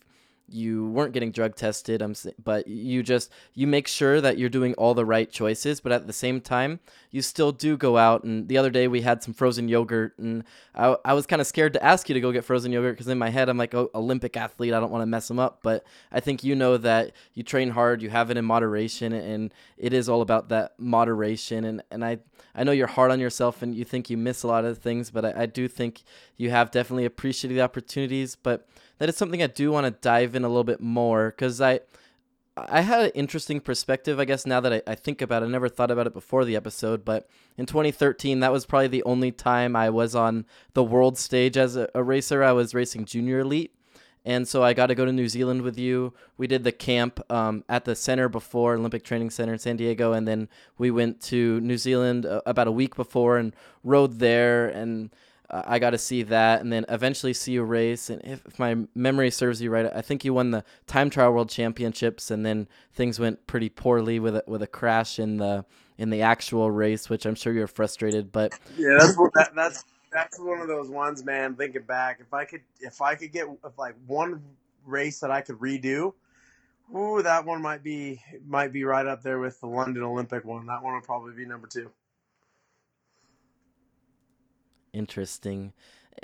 you 0.49 0.89
weren't 0.91 1.13
getting 1.13 1.31
drug 1.31 1.57
tested 1.57 2.01
um, 2.03 2.15
but 2.43 2.67
you 2.69 3.03
just 3.03 3.31
you 3.55 3.67
make 3.67 3.89
sure 3.89 4.21
that 4.21 4.39
you're 4.39 4.49
doing 4.49 4.75
all 4.75 4.95
the 4.95 5.05
right 5.05 5.31
choices 5.31 5.81
but 5.81 5.91
at 5.91 6.07
the 6.07 6.13
same 6.13 6.41
time 6.41 6.79
you 7.11 7.21
still 7.21 7.51
do 7.51 7.77
go 7.77 7.97
out 7.97 8.23
and 8.23 8.49
the 8.49 8.57
other 8.57 8.71
day 8.71 8.87
we 8.87 9.01
had 9.01 9.23
some 9.23 9.35
frozen 9.35 9.69
yogurt 9.69 10.17
and 10.19 10.45
i, 10.75 10.97
I 11.05 11.15
was 11.15 11.27
kind 11.27 11.41
of 11.41 11.47
scared 11.47 11.73
to 11.73 11.85
ask 11.85 12.09
you 12.09 12.15
to 12.15 12.21
go 12.21 12.31
get 12.31 12.45
frozen 12.45 12.71
yogurt 12.71 12.95
because 12.95 13.09
in 13.09 13.19
my 13.19 13.31
head 13.31 13.49
i'm 13.49 13.59
like 13.59 13.75
oh, 13.75 13.91
olympic 13.95 14.37
athlete 14.37 14.73
i 14.73 14.79
don't 14.79 14.93
want 14.93 15.03
to 15.03 15.07
mess 15.07 15.27
them 15.27 15.39
up 15.39 15.61
but 15.63 15.85
i 16.13 16.21
think 16.21 16.45
you 16.45 16.55
know 16.55 16.77
that 16.77 17.13
you 17.35 17.43
train 17.43 17.71
hard 17.71 18.01
you 18.01 18.11
have 18.11 18.31
it 18.31 18.37
in 18.37 18.45
moderation 18.45 19.13
and 19.13 19.53
it 19.77 19.93
is 19.93 20.09
all 20.09 20.23
about 20.23 20.49
that 20.49 20.75
moderation 20.79 21.65
and, 21.65 21.83
and 21.91 22.05
i 22.05 22.19
i 22.55 22.63
know 22.63 22.73
you're 22.73 22.87
hard 22.87 23.11
on 23.11 23.19
yourself 23.19 23.63
and 23.63 23.75
you 23.75 23.85
think 23.85 24.09
you 24.09 24.17
miss 24.17 24.45
a 24.45 24.47
lot 24.47 24.65
of 24.65 24.79
things 24.79 25.11
but 25.11 25.25
i, 25.25 25.43
I 25.43 25.47
do 25.47 25.67
think 25.67 26.05
you 26.37 26.51
have 26.51 26.71
definitely 26.71 27.05
appreciated 27.05 27.57
the 27.57 27.63
opportunities 27.63 28.37
but 28.37 28.69
that 28.99 29.09
is 29.09 29.17
something 29.17 29.43
I 29.43 29.47
do 29.47 29.71
want 29.71 29.85
to 29.85 29.91
dive 29.91 30.35
in 30.35 30.45
a 30.45 30.49
little 30.49 30.65
bit 30.65 30.81
more 30.81 31.31
because 31.31 31.61
I 31.61 31.81
I 32.57 32.81
had 32.81 33.05
an 33.05 33.11
interesting 33.11 33.61
perspective, 33.61 34.19
I 34.19 34.25
guess, 34.25 34.47
now 34.47 34.61
that 34.61 34.73
I, 34.73 34.83
I, 34.87 34.95
think 34.95 35.21
about 35.21 35.43
it. 35.43 35.47
I 35.47 35.49
never 35.51 35.69
thought 35.69 35.91
about 35.91 36.07
it 36.07 36.15
before 36.15 36.47
the 36.47 36.57
episode, 36.57 37.05
but 37.05 37.29
in 37.59 37.67
2013, 37.67 38.41
that 38.41 38.51
was 38.51 38.65
probably 38.65 38.89
the 38.89 39.03
only 39.03 39.31
time 39.31 39.77
I 39.77 39.91
was 39.91 40.15
on 40.15 40.47
the 40.73 40.83
world 40.83 41.19
stage 41.19 41.59
as 41.59 41.77
a, 41.77 41.91
a 41.95 42.03
racer. 42.03 42.43
I 42.43 42.53
was 42.53 42.75
racing 42.75 43.05
junior 43.05 43.41
elite. 43.41 43.75
And 44.25 44.49
so 44.49 44.63
I 44.63 44.73
got 44.73 44.87
to 44.87 44.95
go 44.95 45.05
to 45.05 45.13
New 45.13 45.29
Zealand 45.29 45.63
with 45.63 45.79
you. 45.79 46.15
We 46.37 46.47
did 46.47 46.65
the 46.65 46.73
camp 46.73 47.21
um, 47.31 47.63
at 47.69 47.85
the 47.85 47.95
center 47.95 48.29
before, 48.29 48.75
Olympic 48.75 49.05
Training 49.05 49.31
Center 49.31 49.53
in 49.53 49.59
San 49.59 49.77
Diego. 49.77 50.15
And 50.15 50.27
then 50.27 50.49
we 50.79 50.91
went 50.91 51.21
to 51.23 51.61
New 51.61 51.77
Zealand 51.77 52.27
uh, 52.27 52.41
about 52.45 52.67
a 52.67 52.73
week 52.73 52.97
before 52.97 53.37
and 53.37 53.55
rode 53.85 54.19
there. 54.19 54.67
And 54.67 55.11
uh, 55.51 55.63
I 55.65 55.79
got 55.79 55.91
to 55.91 55.99
see 55.99 56.23
that, 56.25 56.61
and 56.61 56.73
then 56.73 56.85
eventually 56.89 57.33
see 57.33 57.53
you 57.53 57.63
race. 57.63 58.11
And 58.11 58.21
if, 58.25 58.45
if, 58.47 58.59
my 58.59 58.77
memory 58.95 59.31
serves 59.31 59.61
you 59.63 59.71
right, 59.71 59.91
I 59.95 60.03
think 60.03 60.25
you 60.25 60.35
won 60.35 60.51
the 60.51 60.65
time 60.87 61.11
trial 61.11 61.33
world 61.33 61.51
championships, 61.51 62.31
and 62.31 62.45
then 62.45 62.69
things 62.93 63.21
went 63.21 63.47
pretty 63.47 63.69
poorly 63.69 64.19
with 64.19 64.37
a, 64.37 64.45
with 64.47 64.63
a 64.63 64.67
crash 64.67 65.19
in 65.19 65.37
the 65.37 65.65
in 65.99 66.11
the 66.11 66.23
actual 66.23 66.71
race, 66.71 67.09
which 67.09 67.27
I'm 67.27 67.35
sure 67.35 67.53
you're 67.53 67.67
frustrated. 67.67 68.33
But 68.33 68.59
yeah, 68.77 68.97
that's 68.99 69.17
that, 69.17 69.51
that's 69.55 69.85
that's 70.13 70.39
one 70.39 70.61
of 70.61 70.69
those 70.69 70.89
ones, 70.89 71.25
man. 71.25 71.55
Thinking 71.55 71.83
back, 71.83 72.19
if 72.21 72.35
I 72.35 72.45
could 72.45 72.63
if 72.81 73.01
I 73.01 73.15
could 73.15 73.33
get 73.33 73.47
if 73.65 73.79
like 73.79 73.95
one 74.07 74.43
race 74.85 75.21
that 75.21 75.31
I 75.31 75.43
could 75.43 75.57
redo, 75.57 76.15
ooh, 76.95 77.23
that 77.23 77.45
one 77.45 77.63
might 77.63 77.85
be 77.85 78.21
might 78.47 78.73
be 78.73 78.85
right 78.85 79.07
up 79.07 79.23
there 79.23 79.39
with 79.39 79.61
the 79.61 79.69
London 79.69 80.03
Olympic 80.03 80.45
one. 80.45 80.67
That 80.67 80.83
one 80.83 80.95
would 80.95 81.05
probably 81.05 81.35
be 81.35 81.47
number 81.47 81.69
two 81.69 81.91
interesting. 84.97 85.73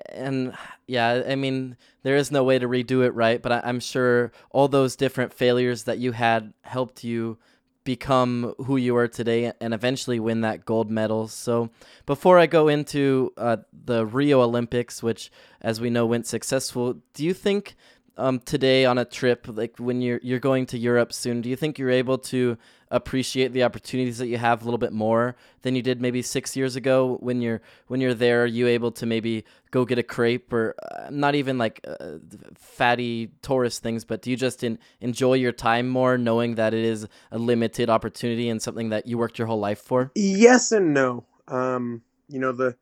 And 0.08 0.54
yeah, 0.86 1.22
I 1.28 1.34
mean, 1.34 1.76
there 2.02 2.16
is 2.16 2.30
no 2.30 2.44
way 2.44 2.58
to 2.58 2.66
redo 2.66 3.04
it 3.04 3.10
right, 3.10 3.40
but 3.42 3.52
I, 3.52 3.68
am 3.68 3.78
sure 3.78 4.32
all 4.50 4.68
those 4.68 4.96
different 4.96 5.32
failures 5.34 5.84
that 5.84 5.98
you 5.98 6.12
had 6.12 6.54
helped 6.62 7.04
you 7.04 7.38
become 7.84 8.54
who 8.58 8.76
you 8.76 8.96
are 8.96 9.08
today 9.08 9.52
and 9.60 9.74
eventually 9.74 10.20
win 10.20 10.40
that 10.42 10.64
gold 10.64 10.90
medal. 10.90 11.28
So, 11.28 11.70
before 12.06 12.38
I 12.38 12.46
go 12.46 12.68
into 12.68 13.32
uh, 13.36 13.58
the 13.72 14.06
Rio 14.06 14.40
Olympics, 14.40 15.02
which, 15.02 15.30
as 15.60 15.80
we 15.80 15.90
know, 15.90 16.06
went 16.06 16.26
successful, 16.26 16.94
do 17.12 17.24
you 17.24 17.34
think 17.34 17.76
um, 18.16 18.40
today 18.40 18.84
on 18.84 18.98
a 18.98 19.04
trip, 19.04 19.46
like 19.48 19.78
when 19.78 20.00
you're 20.00 20.20
you're 20.22 20.38
going 20.38 20.66
to 20.66 20.78
Europe 20.78 21.12
soon, 21.12 21.40
do 21.40 21.48
you 21.48 21.56
think 21.56 21.78
you're 21.78 21.90
able 21.90 22.18
to 22.18 22.58
appreciate 22.90 23.52
the 23.54 23.64
opportunities 23.64 24.18
that 24.18 24.26
you 24.26 24.36
have 24.36 24.60
a 24.60 24.64
little 24.64 24.78
bit 24.78 24.92
more 24.92 25.34
than 25.62 25.74
you 25.74 25.80
did 25.80 26.00
maybe 26.00 26.20
six 26.20 26.54
years 26.54 26.76
ago 26.76 27.16
when 27.20 27.40
you're 27.40 27.62
when 27.86 28.00
you're 28.00 28.14
there? 28.14 28.42
Are 28.42 28.46
you 28.46 28.66
able 28.66 28.92
to 28.92 29.06
maybe 29.06 29.44
go 29.70 29.84
get 29.84 29.98
a 29.98 30.02
crepe 30.02 30.52
or 30.52 30.74
uh, 30.82 31.08
not 31.10 31.34
even 31.34 31.56
like 31.56 31.80
uh, 31.86 32.18
fatty 32.54 33.30
tourist 33.40 33.82
things, 33.82 34.04
but 34.04 34.20
do 34.20 34.30
you 34.30 34.36
just 34.36 34.62
in, 34.62 34.78
enjoy 35.00 35.34
your 35.34 35.52
time 35.52 35.88
more, 35.88 36.18
knowing 36.18 36.56
that 36.56 36.74
it 36.74 36.84
is 36.84 37.08
a 37.30 37.38
limited 37.38 37.88
opportunity 37.88 38.48
and 38.48 38.60
something 38.60 38.90
that 38.90 39.06
you 39.06 39.16
worked 39.16 39.38
your 39.38 39.46
whole 39.46 39.60
life 39.60 39.80
for? 39.80 40.10
Yes 40.14 40.70
and 40.72 40.92
no. 40.92 41.24
Um, 41.48 42.02
you 42.28 42.38
know 42.38 42.52
the 42.52 42.76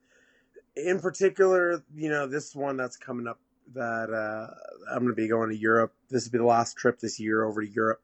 in 0.77 1.01
particular, 1.01 1.85
you 1.95 2.09
know 2.09 2.27
this 2.27 2.55
one 2.55 2.77
that's 2.77 2.97
coming 2.97 3.29
up 3.29 3.39
that 3.75 4.11
uh, 4.12 4.55
I'm 4.93 5.02
going 5.02 5.15
to 5.15 5.15
be 5.15 5.28
going 5.28 5.50
to 5.50 5.56
Europe. 5.56 5.93
This 6.09 6.25
will 6.25 6.33
be 6.33 6.39
the 6.39 6.45
last 6.45 6.76
trip 6.76 6.99
this 6.99 7.21
year 7.21 7.45
over 7.45 7.63
to 7.63 7.69
Europe. 7.69 8.02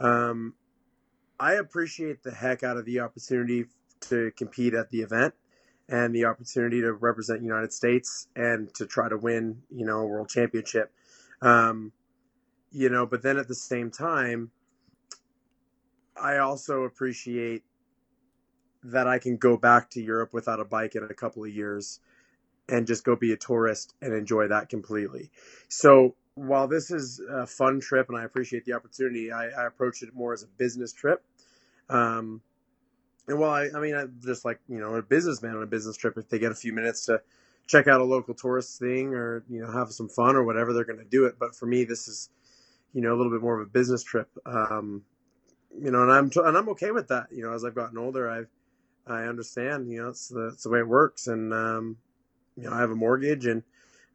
Um, 0.00 0.54
I 1.38 1.54
appreciate 1.54 2.22
the 2.22 2.30
heck 2.30 2.62
out 2.62 2.76
of 2.76 2.84
the 2.84 3.00
opportunity 3.00 3.66
to 4.08 4.32
compete 4.36 4.74
at 4.74 4.90
the 4.90 5.00
event 5.00 5.34
and 5.88 6.14
the 6.14 6.24
opportunity 6.24 6.80
to 6.80 6.92
represent 6.92 7.42
United 7.42 7.72
States 7.72 8.28
and 8.34 8.72
to 8.74 8.86
try 8.86 9.08
to 9.08 9.16
win, 9.16 9.62
you 9.70 9.84
know, 9.84 9.98
a 9.98 10.06
world 10.06 10.28
championship. 10.28 10.92
Um, 11.40 11.92
you 12.70 12.88
know, 12.88 13.06
but 13.06 13.22
then 13.22 13.36
at 13.36 13.48
the 13.48 13.54
same 13.54 13.90
time, 13.90 14.50
I 16.20 16.38
also 16.38 16.82
appreciate 16.82 17.62
that 18.84 19.06
I 19.06 19.18
can 19.18 19.36
go 19.36 19.56
back 19.56 19.90
to 19.90 20.02
Europe 20.02 20.32
without 20.32 20.60
a 20.60 20.64
bike 20.64 20.94
in 20.94 21.04
a 21.04 21.14
couple 21.14 21.44
of 21.44 21.50
years 21.50 22.00
and 22.68 22.86
just 22.86 23.04
go 23.04 23.16
be 23.16 23.32
a 23.32 23.36
tourist 23.36 23.94
and 24.00 24.14
enjoy 24.14 24.48
that 24.48 24.68
completely. 24.68 25.30
So 25.68 26.14
while 26.34 26.68
this 26.68 26.90
is 26.90 27.20
a 27.30 27.46
fun 27.46 27.80
trip 27.80 28.08
and 28.08 28.18
I 28.18 28.24
appreciate 28.24 28.64
the 28.64 28.72
opportunity, 28.72 29.32
I, 29.32 29.48
I 29.48 29.66
approach 29.66 30.02
it 30.02 30.14
more 30.14 30.32
as 30.32 30.42
a 30.42 30.46
business 30.46 30.92
trip. 30.92 31.22
Um, 31.90 32.40
and 33.28 33.38
while 33.38 33.50
I, 33.50 33.68
I 33.76 33.80
mean, 33.80 33.94
I 33.94 34.04
just 34.24 34.44
like, 34.44 34.60
you 34.68 34.78
know, 34.80 34.94
a 34.94 35.02
businessman 35.02 35.56
on 35.56 35.62
a 35.62 35.66
business 35.66 35.96
trip, 35.96 36.16
if 36.16 36.28
they 36.28 36.38
get 36.38 36.52
a 36.52 36.56
few 36.56 36.72
minutes 36.72 37.06
to 37.06 37.20
check 37.66 37.86
out 37.86 38.00
a 38.00 38.04
local 38.04 38.34
tourist 38.34 38.78
thing 38.78 39.14
or, 39.14 39.44
you 39.48 39.60
know, 39.60 39.70
have 39.70 39.92
some 39.92 40.08
fun 40.08 40.34
or 40.34 40.44
whatever, 40.44 40.72
they're 40.72 40.84
going 40.84 40.98
to 40.98 41.04
do 41.04 41.26
it. 41.26 41.36
But 41.38 41.54
for 41.54 41.66
me, 41.66 41.84
this 41.84 42.08
is, 42.08 42.30
you 42.92 43.00
know, 43.00 43.14
a 43.14 43.16
little 43.16 43.30
bit 43.30 43.42
more 43.42 43.60
of 43.60 43.66
a 43.66 43.70
business 43.70 44.02
trip. 44.02 44.28
Um, 44.46 45.02
you 45.78 45.90
know, 45.90 46.02
and 46.02 46.12
I'm, 46.12 46.30
and 46.34 46.56
I'm 46.56 46.68
okay 46.70 46.90
with 46.90 47.08
that. 47.08 47.26
You 47.30 47.44
know, 47.44 47.52
as 47.52 47.64
I've 47.64 47.74
gotten 47.74 47.98
older, 47.98 48.28
I've, 48.30 48.48
I 49.06 49.24
understand, 49.24 49.90
you 49.90 50.02
know, 50.02 50.08
it's 50.08 50.28
the, 50.28 50.48
it's 50.48 50.64
the 50.64 50.70
way 50.70 50.80
it 50.80 50.88
works. 50.88 51.26
And, 51.26 51.52
um, 51.52 51.96
you 52.62 52.70
know, 52.70 52.76
I 52.76 52.80
have 52.80 52.90
a 52.90 52.96
mortgage 52.96 53.46
and 53.46 53.62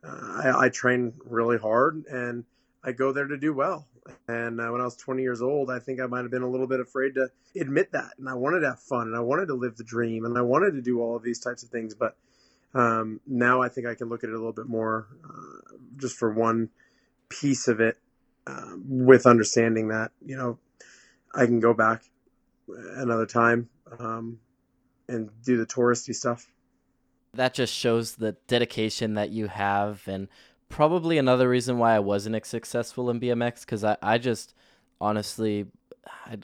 uh, 0.04 0.42
I, 0.44 0.66
I, 0.66 0.70
train 0.70 1.14
really 1.26 1.58
hard 1.58 2.06
and 2.10 2.46
I 2.82 2.94
go 2.94 3.12
there 3.12 3.28
to 3.28 3.38
do 3.38 3.54
well. 3.54 3.88
And 4.30 4.62
uh, 4.62 4.70
when 4.70 4.80
I 4.80 4.86
was 4.86 4.96
20 4.96 5.22
years 5.22 5.42
old, 5.42 5.70
I 5.70 5.80
think 5.80 6.00
I 6.00 6.06
might 6.06 6.22
have 6.22 6.32
been 6.32 6.44
a 6.44 6.50
little 6.50 6.68
bit 6.68 6.80
afraid 6.80 7.16
to 7.16 7.30
admit 7.60 7.92
that. 7.92 8.12
And 8.18 8.30
I 8.30 8.36
wanted 8.36 8.62
to 8.62 8.70
have 8.70 8.80
fun 8.80 9.08
and 9.08 9.16
I 9.18 9.20
wanted 9.20 9.48
to 9.48 9.54
live 9.56 9.76
the 9.76 9.84
dream 9.84 10.24
and 10.24 10.38
I 10.38 10.44
wanted 10.44 10.72
to 10.76 10.82
do 10.82 11.02
all 11.02 11.18
of 11.18 11.24
these 11.24 11.40
types 11.40 11.64
of 11.64 11.70
things. 11.70 11.94
But 11.94 12.16
um, 12.74 13.20
now 13.28 13.62
I 13.62 13.68
think 13.68 13.86
I 13.86 13.96
can 13.96 14.08
look 14.08 14.24
at 14.24 14.30
it 14.30 14.34
a 14.34 14.38
little 14.38 14.54
bit 14.54 14.68
more 14.68 15.08
uh, 15.26 15.76
just 15.98 16.16
for 16.16 16.32
one 16.32 16.70
piece 17.28 17.68
of 17.68 17.82
it 17.82 17.98
um, 18.46 18.84
with 18.88 19.26
understanding 19.26 19.90
that, 19.90 20.12
you 20.26 20.38
know, 20.38 20.58
I 21.36 21.46
can 21.48 21.60
go 21.60 21.74
back 21.74 22.04
another 22.70 23.26
time 23.26 23.68
um, 24.00 24.40
and 25.10 25.30
do 25.44 25.58
the 25.58 25.66
touristy 25.66 26.16
stuff 26.16 26.48
that 27.34 27.54
just 27.54 27.74
shows 27.74 28.16
the 28.16 28.34
dedication 28.48 29.14
that 29.16 29.30
you 29.30 29.48
have 29.48 30.08
and 30.08 30.28
probably 30.70 31.18
another 31.18 31.50
reason 31.50 31.78
why 31.78 31.96
I 31.96 32.00
wasn't 32.00 32.46
successful 32.46 33.10
in 33.10 33.20
BMX 33.20 33.62
because 33.62 33.84
I, 33.84 33.98
I 34.02 34.18
just 34.18 34.54
honestly 35.00 35.68
I, 36.26 36.38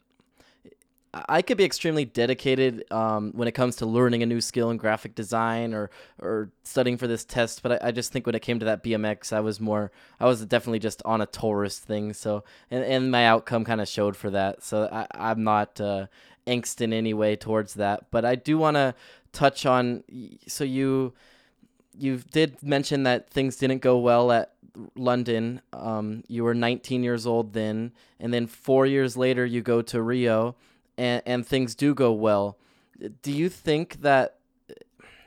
I 1.14 1.42
could 1.44 1.58
be 1.58 1.64
extremely 1.64 2.06
dedicated 2.06 2.92
um, 2.92 3.34
when 3.36 3.48
it 3.48 3.52
comes 3.52 3.76
to 3.78 3.86
learning 3.86 4.24
a 4.24 4.26
new 4.26 4.42
skill 4.42 4.72
in 4.72 4.78
graphic 4.78 5.14
design 5.14 5.74
or 5.74 5.92
or 6.20 6.50
studying 6.64 6.98
for 6.98 7.06
this 7.06 7.24
test, 7.24 7.62
but 7.62 7.84
I, 7.84 7.90
I, 7.90 7.92
just 7.92 8.12
think 8.12 8.26
when 8.26 8.34
it 8.34 8.42
came 8.42 8.58
to 8.60 8.66
that 8.66 8.84
BMX, 8.84 9.32
I 9.32 9.40
was 9.40 9.60
more 9.60 9.92
I 10.20 10.26
was 10.26 10.44
definitely 10.46 10.80
just 10.80 11.04
on 11.06 11.22
a 11.22 11.28
tourist 11.28 11.84
thing. 11.84 12.14
So 12.14 12.44
and, 12.72 12.84
and 12.84 13.12
my 13.12 13.28
outcome 13.28 13.64
kind 13.64 13.80
of 13.80 13.88
showed 13.88 14.16
for 14.16 14.32
that. 14.32 14.64
So 14.64 14.90
I, 14.92 15.06
I'm 15.12 15.44
not 15.44 15.80
uh, 15.80 16.08
angst 16.48 16.82
in 16.82 16.92
any 16.94 17.14
way 17.14 17.36
towards 17.36 17.76
that, 17.76 18.10
but 18.10 18.26
I 18.26 18.34
do 18.34 18.58
want 18.58 18.76
to 18.76 18.96
touch 19.34 19.66
on. 19.66 20.04
So 20.48 20.64
you 20.64 21.14
you 21.98 22.18
did 22.32 22.64
mention 22.64 23.04
that 23.04 23.30
things 23.30 23.58
didn't 23.58 23.82
go 23.82 23.98
well 23.98 24.32
at 24.32 24.54
London. 24.96 25.62
Um, 25.72 26.24
you 26.28 26.44
were 26.44 26.56
19 26.56 27.04
years 27.04 27.28
old 27.28 27.54
then, 27.54 27.92
and 28.20 28.34
then 28.34 28.48
four 28.48 28.86
years 28.86 29.16
later 29.18 29.46
you 29.46 29.62
go 29.62 29.82
to 29.82 30.02
Rio, 30.02 30.56
and 30.98 31.22
and 31.26 31.46
things 31.46 31.76
do 31.76 31.94
go 31.94 32.12
well. 32.12 32.58
Do 33.22 33.32
you 33.32 33.50
think 33.50 34.02
that 34.02 34.38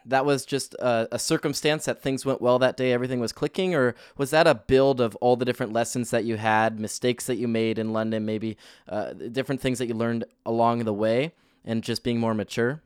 that 0.07 0.25
was 0.25 0.47
just 0.47 0.75
a, 0.75 1.09
a, 1.11 1.19
circumstance 1.19 1.85
that 1.85 2.01
things 2.01 2.25
went 2.25 2.41
well 2.41 2.61
that 2.61 2.77
day, 2.77 2.93
everything 2.93 3.19
was 3.19 3.33
clicking, 3.33 3.75
or 3.75 3.95
was 4.17 4.31
that 4.31 4.47
a 4.47 4.55
build 4.55 5.01
of 5.01 5.17
all 5.17 5.35
the 5.35 5.45
different 5.45 5.73
lessons 5.73 6.11
that 6.11 6.25
you 6.25 6.37
had, 6.37 6.79
mistakes 6.79 7.27
that 7.27 7.37
you 7.37 7.49
made 7.49 7.77
in 7.77 7.93
London, 7.93 8.25
maybe 8.25 8.57
uh, 8.89 9.13
different 9.13 9.61
things 9.61 9.79
that 9.81 9.87
you 9.87 9.95
learned 9.95 10.25
along 10.47 10.85
the 10.85 10.93
way, 10.93 11.33
and 11.65 11.83
just 11.83 12.05
being 12.05 12.21
more 12.21 12.35
mature? 12.35 12.81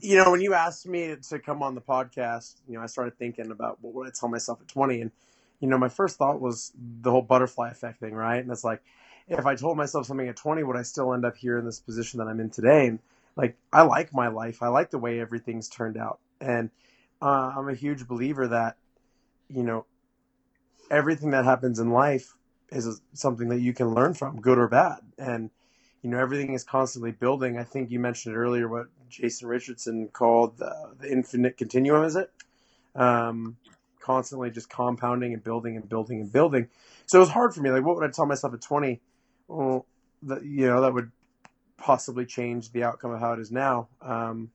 You 0.00 0.16
know, 0.16 0.30
when 0.30 0.40
you 0.40 0.54
asked 0.54 0.86
me 0.86 1.16
to 1.30 1.38
come 1.38 1.62
on 1.62 1.74
the 1.74 1.80
podcast, 1.80 2.56
you 2.68 2.74
know, 2.74 2.82
I 2.82 2.86
started 2.86 3.18
thinking 3.18 3.50
about 3.50 3.78
what 3.80 3.94
would 3.94 4.06
I 4.06 4.10
tell 4.18 4.28
myself 4.28 4.60
at 4.60 4.68
20. 4.68 5.00
And, 5.02 5.10
you 5.60 5.68
know, 5.68 5.78
my 5.78 5.88
first 5.88 6.16
thought 6.16 6.40
was 6.40 6.72
the 6.76 7.10
whole 7.10 7.22
butterfly 7.22 7.70
effect 7.70 8.00
thing, 8.00 8.14
right? 8.14 8.38
And 8.38 8.50
it's 8.50 8.64
like, 8.64 8.82
if 9.28 9.44
I 9.44 9.56
told 9.56 9.76
myself 9.76 10.06
something 10.06 10.28
at 10.28 10.36
20, 10.36 10.62
would 10.62 10.76
I 10.76 10.82
still 10.82 11.12
end 11.12 11.24
up 11.24 11.36
here 11.36 11.58
in 11.58 11.64
this 11.64 11.80
position 11.80 12.18
that 12.18 12.28
I'm 12.28 12.40
in 12.40 12.50
today? 12.50 12.86
And, 12.86 12.98
like, 13.36 13.56
I 13.72 13.82
like 13.82 14.12
my 14.12 14.28
life. 14.28 14.62
I 14.62 14.68
like 14.68 14.90
the 14.90 14.98
way 14.98 15.20
everything's 15.20 15.68
turned 15.68 15.96
out. 15.96 16.18
And 16.40 16.70
uh, 17.20 17.52
I'm 17.56 17.68
a 17.68 17.74
huge 17.74 18.06
believer 18.06 18.48
that, 18.48 18.76
you 19.48 19.62
know, 19.62 19.86
everything 20.90 21.30
that 21.30 21.44
happens 21.44 21.78
in 21.78 21.90
life 21.90 22.34
is 22.70 23.00
something 23.12 23.48
that 23.48 23.60
you 23.60 23.72
can 23.72 23.94
learn 23.94 24.14
from, 24.14 24.40
good 24.40 24.58
or 24.58 24.68
bad. 24.68 24.98
And, 25.18 25.50
you 26.02 26.10
know, 26.10 26.18
everything 26.18 26.54
is 26.54 26.64
constantly 26.64 27.12
building. 27.12 27.58
I 27.58 27.64
think 27.64 27.90
you 27.90 27.98
mentioned 27.98 28.34
it 28.34 28.38
earlier 28.38 28.68
what 28.68 28.86
Jason 29.08 29.48
Richardson 29.48 30.08
called 30.08 30.58
the, 30.58 30.94
the 31.00 31.10
infinite 31.10 31.56
continuum, 31.56 32.04
is 32.04 32.16
it? 32.16 32.30
Um, 32.94 33.56
constantly 34.00 34.50
just 34.50 34.70
compounding 34.70 35.34
and 35.34 35.44
building 35.44 35.76
and 35.76 35.88
building 35.88 36.20
and 36.20 36.32
building. 36.32 36.68
So 37.06 37.18
it 37.18 37.20
was 37.20 37.30
hard 37.30 37.54
for 37.54 37.60
me. 37.60 37.70
Like, 37.70 37.84
what 37.84 37.96
would 37.96 38.08
I 38.08 38.10
tell 38.10 38.26
myself 38.26 38.54
at 38.54 38.60
20? 38.60 39.00
Well, 39.48 39.86
that, 40.22 40.44
you 40.44 40.66
know, 40.66 40.80
that 40.82 40.94
would 40.94 41.10
possibly 41.76 42.26
change 42.26 42.72
the 42.72 42.84
outcome 42.84 43.12
of 43.12 43.20
how 43.20 43.32
it 43.34 43.40
is 43.40 43.52
now. 43.52 43.88
Um, 44.02 44.50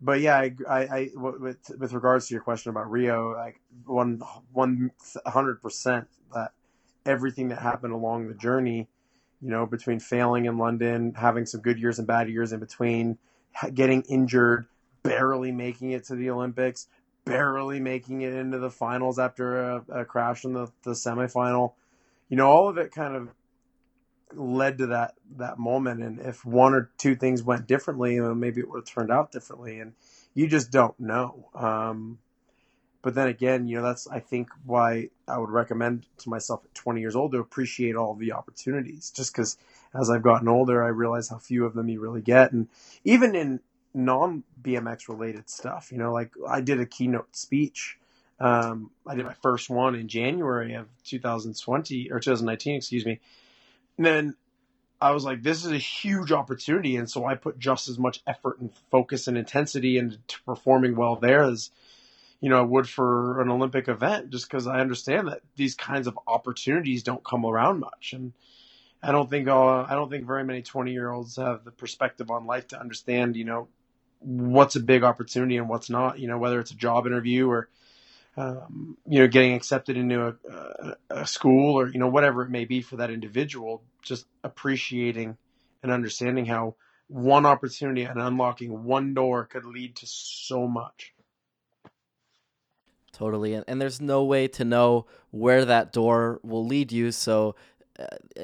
but 0.00 0.20
yeah, 0.20 0.36
I, 0.38 0.54
I, 0.68 0.80
I, 0.80 1.10
with, 1.14 1.58
with 1.78 1.92
regards 1.92 2.28
to 2.28 2.34
your 2.34 2.42
question 2.42 2.70
about 2.70 2.90
Rio, 2.90 3.34
like 3.34 3.60
one, 3.84 4.22
one 4.52 4.90
hundred 5.26 5.60
percent 5.60 6.08
that 6.34 6.52
everything 7.04 7.48
that 7.48 7.58
happened 7.58 7.92
along 7.92 8.28
the 8.28 8.34
journey, 8.34 8.88
you 9.42 9.50
know, 9.50 9.66
between 9.66 10.00
failing 10.00 10.46
in 10.46 10.58
London, 10.58 11.14
having 11.14 11.44
some 11.46 11.60
good 11.60 11.78
years 11.78 11.98
and 11.98 12.08
bad 12.08 12.28
years 12.28 12.52
in 12.52 12.60
between, 12.60 13.18
getting 13.74 14.02
injured, 14.02 14.66
barely 15.02 15.52
making 15.52 15.92
it 15.92 16.04
to 16.04 16.14
the 16.14 16.30
Olympics, 16.30 16.88
barely 17.24 17.80
making 17.80 18.22
it 18.22 18.32
into 18.32 18.58
the 18.58 18.70
finals 18.70 19.18
after 19.18 19.60
a, 19.60 19.84
a 19.90 20.04
crash 20.04 20.44
in 20.44 20.52
the, 20.52 20.68
the 20.82 20.92
semifinal, 20.92 21.74
you 22.28 22.36
know, 22.36 22.48
all 22.48 22.68
of 22.68 22.78
it 22.78 22.92
kind 22.92 23.16
of 23.16 23.28
led 24.34 24.78
to 24.78 24.86
that 24.86 25.14
that 25.36 25.58
moment. 25.58 26.02
And 26.02 26.20
if 26.20 26.44
one 26.44 26.74
or 26.74 26.90
two 26.96 27.16
things 27.16 27.42
went 27.42 27.66
differently, 27.66 28.18
maybe 28.20 28.60
it 28.60 28.68
would 28.70 28.78
have 28.78 28.84
turned 28.84 29.10
out 29.10 29.32
differently. 29.32 29.80
And 29.80 29.92
you 30.34 30.46
just 30.46 30.70
don't 30.70 30.98
know. 30.98 31.48
Um, 31.54 32.18
but 33.02 33.14
then 33.14 33.28
again, 33.28 33.66
you 33.66 33.76
know, 33.76 33.82
that's 33.82 34.06
I 34.06 34.20
think 34.20 34.50
why 34.64 35.08
I 35.26 35.38
would 35.38 35.50
recommend 35.50 36.06
to 36.18 36.28
myself 36.28 36.60
at 36.64 36.74
20 36.74 37.00
years 37.00 37.16
old 37.16 37.32
to 37.32 37.38
appreciate 37.38 37.96
all 37.96 38.14
the 38.14 38.32
opportunities. 38.32 39.10
Just 39.10 39.32
because 39.32 39.56
as 39.94 40.10
I've 40.10 40.22
gotten 40.22 40.48
older, 40.48 40.82
I 40.82 40.88
realize 40.88 41.28
how 41.28 41.38
few 41.38 41.64
of 41.64 41.74
them 41.74 41.88
you 41.88 42.00
really 42.00 42.22
get, 42.22 42.52
and 42.52 42.68
even 43.04 43.34
in 43.34 43.60
non 43.94 44.44
BMX 44.62 45.08
related 45.08 45.50
stuff, 45.50 45.90
you 45.90 45.98
know, 45.98 46.12
like 46.12 46.32
I 46.48 46.60
did 46.60 46.80
a 46.80 46.86
keynote 46.86 47.34
speech. 47.34 47.98
Um, 48.38 48.90
I 49.06 49.16
did 49.16 49.26
my 49.26 49.34
first 49.34 49.68
one 49.68 49.94
in 49.94 50.08
January 50.08 50.74
of 50.74 50.86
2020 51.04 52.10
or 52.10 52.20
2019, 52.20 52.76
excuse 52.76 53.04
me. 53.04 53.20
And 53.98 54.06
then 54.06 54.34
I 55.00 55.12
was 55.12 55.24
like, 55.24 55.42
this 55.42 55.64
is 55.64 55.72
a 55.72 55.78
huge 55.78 56.32
opportunity. 56.32 56.96
And 56.96 57.10
so 57.10 57.26
I 57.26 57.34
put 57.34 57.58
just 57.58 57.88
as 57.88 57.98
much 57.98 58.22
effort 58.26 58.60
and 58.60 58.70
focus 58.90 59.28
and 59.28 59.36
intensity 59.36 59.98
into 59.98 60.18
performing 60.46 60.96
well 60.96 61.16
there 61.16 61.42
as, 61.42 61.70
you 62.40 62.48
know, 62.48 62.58
I 62.58 62.62
would 62.62 62.88
for 62.88 63.40
an 63.42 63.50
Olympic 63.50 63.88
event, 63.88 64.30
just 64.30 64.48
because 64.48 64.66
I 64.66 64.80
understand 64.80 65.28
that 65.28 65.40
these 65.56 65.74
kinds 65.74 66.06
of 66.06 66.18
opportunities 66.26 67.02
don't 67.02 67.24
come 67.24 67.44
around 67.44 67.80
much. 67.80 68.14
And 68.14 68.32
I 69.02 69.12
don't 69.12 69.30
think, 69.30 69.48
I 69.48 69.94
don't 69.94 70.10
think 70.10 70.26
very 70.26 70.44
many 70.44 70.62
20 70.62 70.92
year 70.92 71.10
olds 71.10 71.36
have 71.36 71.64
the 71.64 71.70
perspective 71.70 72.30
on 72.30 72.46
life 72.46 72.68
to 72.68 72.80
understand, 72.80 73.36
you 73.36 73.44
know, 73.44 73.68
what's 74.18 74.76
a 74.76 74.80
big 74.80 75.02
opportunity 75.02 75.56
and 75.56 75.68
what's 75.68 75.88
not, 75.88 76.18
you 76.18 76.28
know, 76.28 76.38
whether 76.38 76.60
it's 76.60 76.70
a 76.70 76.76
job 76.76 77.06
interview 77.06 77.48
or, 77.48 77.68
um, 78.36 78.96
you 79.06 79.20
know, 79.20 79.28
getting 79.28 79.54
accepted 79.54 79.96
into 79.96 80.36
a, 80.50 80.96
a, 81.10 81.26
school 81.26 81.80
or, 81.80 81.88
you 81.88 81.98
know, 81.98 82.08
whatever 82.08 82.42
it 82.42 82.50
may 82.50 82.66
be 82.66 82.82
for 82.82 82.96
that 82.96 83.10
individual, 83.10 83.82
just 84.02 84.26
appreciating 84.44 85.36
and 85.82 85.90
understanding 85.90 86.44
how 86.44 86.74
one 87.08 87.46
opportunity 87.46 88.02
and 88.02 88.20
unlocking 88.20 88.84
one 88.84 89.14
door 89.14 89.44
could 89.46 89.64
lead 89.64 89.96
to 89.96 90.06
so 90.06 90.68
much. 90.68 91.14
Totally. 93.12 93.54
And, 93.54 93.80
there's 93.80 94.00
no 94.00 94.24
way 94.24 94.48
to 94.48 94.64
know 94.64 95.06
where 95.30 95.64
that 95.64 95.92
door 95.92 96.40
will 96.42 96.64
lead 96.64 96.92
you. 96.92 97.12
So 97.12 97.54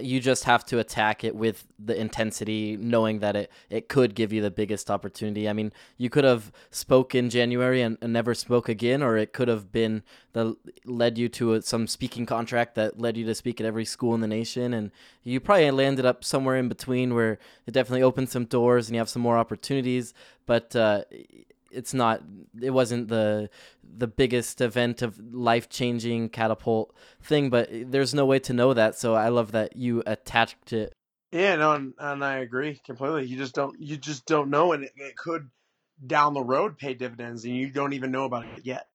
you 0.01 0.21
just 0.21 0.45
have 0.45 0.65
to 0.67 0.79
attack 0.79 1.25
it 1.25 1.35
with 1.35 1.67
the 1.79 1.99
intensity, 1.99 2.77
knowing 2.77 3.21
that 3.21 3.37
it, 3.37 3.51
it 3.71 3.89
could 3.89 4.15
give 4.15 4.33
you 4.33 4.43
the 4.43 4.51
biggest 4.51 4.91
opportunity. 4.91 5.49
I 5.49 5.53
mean, 5.53 5.73
you 5.97 6.11
could 6.11 6.25
have 6.25 6.53
spoke 6.71 7.15
in 7.15 7.31
January 7.31 7.83
and, 7.83 7.97
and 8.01 8.13
never 8.13 8.35
spoke 8.35 8.69
again, 8.69 9.03
or 9.03 9.17
it 9.17 9.33
could 9.33 9.49
have 9.49 9.73
been 9.73 10.03
the 10.33 10.57
led 10.85 11.17
you 11.19 11.29
to 11.31 11.55
a, 11.55 11.63
some 11.63 11.87
speaking 11.87 12.27
contract 12.27 12.75
that 12.75 12.99
led 12.99 13.17
you 13.17 13.25
to 13.27 13.35
speak 13.35 13.61
at 13.61 13.67
every 13.67 13.85
school 13.85 14.15
in 14.15 14.21
the 14.21 14.27
nation, 14.27 14.75
and 14.75 14.91
you 15.23 15.41
probably 15.41 15.71
landed 15.71 16.05
up 16.05 16.25
somewhere 16.25 16.57
in 16.57 16.69
between 16.69 17.15
where 17.15 17.39
it 17.67 17.73
definitely 17.73 18.03
opened 18.03 18.29
some 18.29 18.45
doors 18.45 18.89
and 18.89 18.95
you 18.95 19.01
have 19.01 19.09
some 19.09 19.23
more 19.23 19.39
opportunities. 19.39 20.15
But 20.47 20.77
uh, 20.77 21.03
it's 21.71 21.95
not 21.95 22.23
it 22.61 22.71
wasn't 22.71 23.09
the 23.09 23.51
the 23.83 24.07
biggest 24.07 24.61
event 24.61 25.03
of 25.03 25.19
life 25.33 25.69
changing 25.69 26.29
catapult 26.29 26.95
thing, 27.21 27.51
but 27.51 27.69
there's 27.71 28.15
no 28.15 28.27
way 28.27 28.39
to 28.41 28.53
know 28.53 28.75
that. 28.75 28.97
So 28.97 29.15
I 29.15 29.29
love 29.29 29.53
that 29.53 29.77
you 29.77 30.03
attached 30.07 30.73
it. 30.73 30.93
Yeah, 31.33 31.57
no, 31.57 31.73
and, 31.73 31.95
and 31.99 32.25
I 32.25 32.39
agree 32.39 32.81
completely. 32.85 33.27
You 33.27 33.37
just 33.37 33.55
don't 33.55 33.79
you 33.81 33.97
just 33.97 34.27
don't 34.27 34.51
know, 34.51 34.73
and 34.73 34.85
it, 34.85 34.93
it 34.97 35.17
could 35.17 35.51
down 36.07 36.35
the 36.35 36.43
road 36.43 36.79
pay 36.79 36.95
dividends, 36.95 37.45
and 37.45 37.57
you 37.57 37.71
don't 37.71 37.93
even 37.93 38.11
know 38.11 38.25
about 38.25 38.45
it 38.45 38.65
yet. 38.65 38.89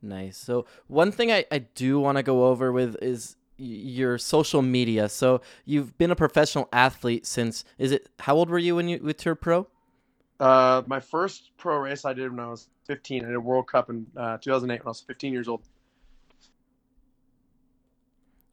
Nice. 0.00 0.36
So 0.36 0.66
one 0.88 1.12
thing 1.12 1.30
I, 1.30 1.44
I 1.50 1.58
do 1.58 2.00
want 2.00 2.18
to 2.18 2.22
go 2.22 2.46
over 2.46 2.72
with 2.72 2.96
is 3.00 3.36
your 3.56 4.18
social 4.18 4.62
media. 4.62 5.08
So 5.08 5.40
you've 5.64 5.96
been 5.96 6.10
a 6.10 6.16
professional 6.16 6.68
athlete 6.72 7.26
since 7.26 7.64
is 7.78 7.92
it 7.92 8.08
how 8.20 8.36
old 8.36 8.50
were 8.50 8.58
you 8.58 8.76
when 8.76 8.88
you 8.88 9.00
with 9.02 9.24
your 9.24 9.34
pro? 9.34 9.68
Uh, 10.42 10.82
my 10.88 10.98
first 10.98 11.52
pro 11.56 11.76
race 11.76 12.04
I 12.04 12.14
did 12.14 12.28
when 12.28 12.40
I 12.40 12.48
was 12.48 12.66
15. 12.88 13.24
I 13.24 13.28
did 13.28 13.36
a 13.36 13.40
World 13.40 13.68
Cup 13.68 13.90
in 13.90 14.04
uh, 14.16 14.38
2008 14.38 14.80
when 14.80 14.86
I 14.86 14.90
was 14.90 15.00
15 15.00 15.32
years 15.32 15.46
old. 15.46 15.62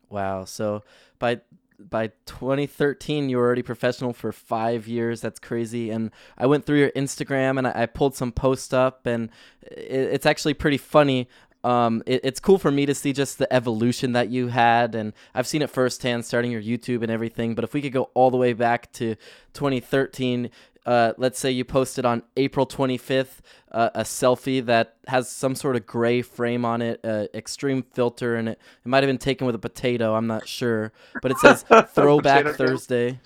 Wow. 0.08 0.46
So 0.46 0.84
by 1.18 1.42
by 1.80 2.12
2013 2.26 3.30
you 3.30 3.38
were 3.38 3.46
already 3.46 3.62
professional 3.62 4.12
for 4.12 4.34
five 4.34 4.86
years 4.86 5.22
that's 5.22 5.40
crazy 5.40 5.90
and 5.92 6.12
i 6.38 6.46
went 6.46 6.66
through 6.66 6.78
your 6.78 6.90
instagram 6.90 7.58
and 7.58 7.66
i, 7.66 7.84
I 7.84 7.86
pulled 7.86 8.18
some 8.18 8.34
posts 8.34 8.74
up 8.74 9.06
and 9.06 9.30
it, 9.62 9.88
it's 9.88 10.26
actually 10.26 10.56
pretty 10.56 10.76
funny 10.76 11.30
um, 11.64 12.04
it, 12.06 12.22
it's 12.24 12.40
cool 12.40 12.58
for 12.58 12.72
me 12.72 12.86
to 12.86 12.96
see 12.96 13.14
just 13.14 13.38
the 13.38 13.52
evolution 13.52 14.14
that 14.14 14.30
you 14.30 14.48
had, 14.48 14.96
and 14.96 15.14
I've 15.36 15.48
seen 15.48 15.62
it 15.62 15.70
firsthand, 15.70 16.26
starting 16.26 16.52
your 16.52 16.62
YouTube 16.62 17.02
and 17.04 17.12
everything. 17.12 17.56
But 17.56 17.64
if 17.64 17.74
we 17.74 17.82
could 17.82 17.92
go 17.92 18.10
all 18.14 18.32
the 18.32 18.38
way 18.38 18.54
back 18.54 18.92
to 18.94 19.16
2013, 19.54 20.50
uh, 20.90 21.14
let's 21.18 21.38
say 21.38 21.52
you 21.52 21.64
posted 21.64 22.04
on 22.04 22.24
April 22.36 22.66
25th 22.66 23.42
uh, 23.72 23.92
a 23.94 24.02
selfie 24.02 24.66
that 24.66 24.96
has 25.08 25.30
some 25.30 25.54
sort 25.54 25.76
of 25.76 25.86
gray 25.86 26.24
frame 26.24 26.66
on 26.66 26.82
it, 26.82 27.00
uh, 27.04 27.28
extreme 27.32 27.84
filter, 27.84 28.36
and 28.36 28.50
it, 28.50 28.60
it 28.84 28.88
might 28.88 29.04
have 29.04 29.08
been 29.08 29.20
taken 29.20 29.46
with 29.46 29.54
a 29.54 29.60
potato. 29.60 30.16
I'm 30.16 30.26
not 30.26 30.48
sure, 30.48 30.92
but 31.22 31.30
it 31.30 31.38
says 31.42 31.64
Throwback 31.94 32.56
Thursday. 32.56 33.20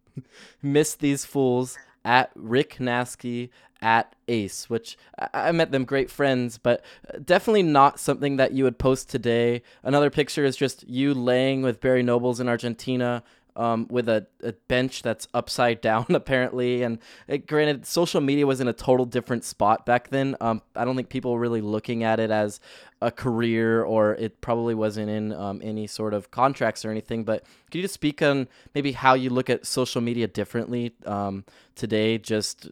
Miss 0.62 0.94
these 0.94 1.26
fools 1.26 1.76
at 2.06 2.30
Rick 2.34 2.76
Nasky 2.78 3.50
at 3.82 4.14
Ace, 4.28 4.70
which 4.70 4.96
I-, 5.18 5.48
I 5.48 5.52
met 5.52 5.72
them 5.72 5.84
great 5.84 6.10
friends, 6.10 6.56
but 6.56 6.82
definitely 7.22 7.64
not 7.64 8.00
something 8.00 8.36
that 8.36 8.52
you 8.52 8.64
would 8.64 8.78
post 8.78 9.10
today. 9.10 9.60
Another 9.82 10.08
picture 10.08 10.46
is 10.46 10.56
just 10.56 10.88
you 10.88 11.12
laying 11.12 11.60
with 11.60 11.82
Barry 11.82 12.02
Nobles 12.02 12.40
in 12.40 12.48
Argentina 12.48 13.22
um, 13.56 13.86
with 13.88 14.08
a, 14.08 14.26
a, 14.42 14.52
bench 14.68 15.02
that's 15.02 15.28
upside 15.32 15.80
down 15.80 16.06
apparently. 16.10 16.82
And 16.82 16.98
it, 17.28 17.46
granted, 17.46 17.86
social 17.86 18.20
media 18.20 18.46
was 18.46 18.60
in 18.60 18.68
a 18.68 18.72
total 18.72 19.06
different 19.06 19.44
spot 19.44 19.86
back 19.86 20.10
then. 20.10 20.36
Um, 20.40 20.62
I 20.74 20.84
don't 20.84 20.96
think 20.96 21.08
people 21.08 21.32
were 21.32 21.38
really 21.38 21.60
looking 21.60 22.02
at 22.02 22.20
it 22.20 22.30
as 22.30 22.60
a 23.00 23.10
career, 23.10 23.82
or 23.82 24.14
it 24.14 24.40
probably 24.40 24.74
wasn't 24.74 25.10
in 25.10 25.32
um, 25.32 25.60
any 25.62 25.86
sort 25.86 26.14
of 26.14 26.30
contracts 26.30 26.84
or 26.84 26.90
anything. 26.90 27.24
But 27.24 27.44
could 27.70 27.78
you 27.78 27.82
just 27.82 27.94
speak 27.94 28.22
on 28.22 28.48
maybe 28.74 28.92
how 28.92 29.14
you 29.14 29.30
look 29.30 29.50
at 29.50 29.66
social 29.66 30.00
media 30.00 30.26
differently 30.26 30.94
um, 31.06 31.44
today, 31.74 32.18
just 32.18 32.70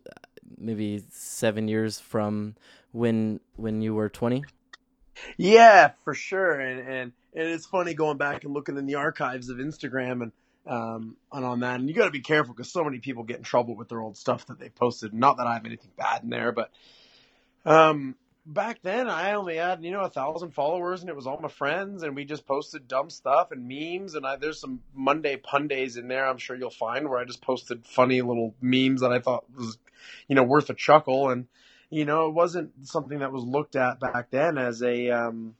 maybe 0.58 1.04
seven 1.10 1.68
years 1.68 1.98
from 2.00 2.56
when 2.92 3.40
when 3.56 3.82
you 3.82 3.94
were 3.94 4.08
twenty? 4.08 4.42
Yeah, 5.36 5.92
for 6.02 6.14
sure, 6.14 6.60
and 6.60 6.80
and 6.80 7.12
and 7.34 7.48
it's 7.48 7.66
funny 7.66 7.94
going 7.94 8.18
back 8.18 8.44
and 8.44 8.52
looking 8.52 8.76
in 8.76 8.86
the 8.86 8.96
archives 8.96 9.48
of 9.48 9.58
Instagram 9.58 10.22
and 10.22 10.32
um, 10.66 11.16
and 11.32 11.44
on 11.44 11.60
that. 11.60 11.80
And 11.80 11.88
you 11.88 11.94
got 11.94 12.06
to 12.06 12.10
be 12.10 12.20
careful 12.20 12.54
because 12.54 12.72
so 12.72 12.84
many 12.84 12.98
people 12.98 13.24
get 13.24 13.38
in 13.38 13.42
trouble 13.42 13.76
with 13.76 13.88
their 13.88 14.00
old 14.00 14.16
stuff 14.16 14.46
that 14.46 14.58
they 14.58 14.68
posted. 14.68 15.12
Not 15.12 15.38
that 15.38 15.46
I 15.46 15.54
have 15.54 15.66
anything 15.66 15.90
bad 15.96 16.22
in 16.22 16.30
there, 16.30 16.52
but 16.52 16.70
um, 17.64 18.16
back 18.46 18.80
then 18.82 19.08
I 19.08 19.32
only 19.32 19.56
had 19.56 19.84
you 19.84 19.90
know 19.90 20.02
a 20.02 20.10
thousand 20.10 20.52
followers, 20.52 21.00
and 21.00 21.10
it 21.10 21.16
was 21.16 21.26
all 21.26 21.38
my 21.40 21.48
friends, 21.48 22.02
and 22.02 22.16
we 22.16 22.24
just 22.24 22.46
posted 22.46 22.88
dumb 22.88 23.10
stuff 23.10 23.50
and 23.50 23.68
memes. 23.68 24.14
And 24.14 24.26
I, 24.26 24.36
there's 24.36 24.60
some 24.60 24.80
Monday 24.94 25.36
pun 25.36 25.68
days 25.68 25.96
in 25.96 26.08
there. 26.08 26.26
I'm 26.26 26.38
sure 26.38 26.56
you'll 26.56 26.70
find 26.70 27.08
where 27.08 27.18
I 27.18 27.24
just 27.24 27.42
posted 27.42 27.86
funny 27.86 28.22
little 28.22 28.54
memes 28.60 29.00
that 29.00 29.12
I 29.12 29.20
thought 29.20 29.44
was 29.56 29.78
you 30.28 30.34
know 30.34 30.44
worth 30.44 30.70
a 30.70 30.74
chuckle, 30.74 31.30
and 31.30 31.46
you 31.90 32.04
know 32.04 32.26
it 32.26 32.34
wasn't 32.34 32.86
something 32.86 33.20
that 33.20 33.32
was 33.32 33.44
looked 33.44 33.76
at 33.76 34.00
back 34.00 34.30
then 34.30 34.58
as 34.58 34.82
a 34.82 35.10
um, 35.10 35.54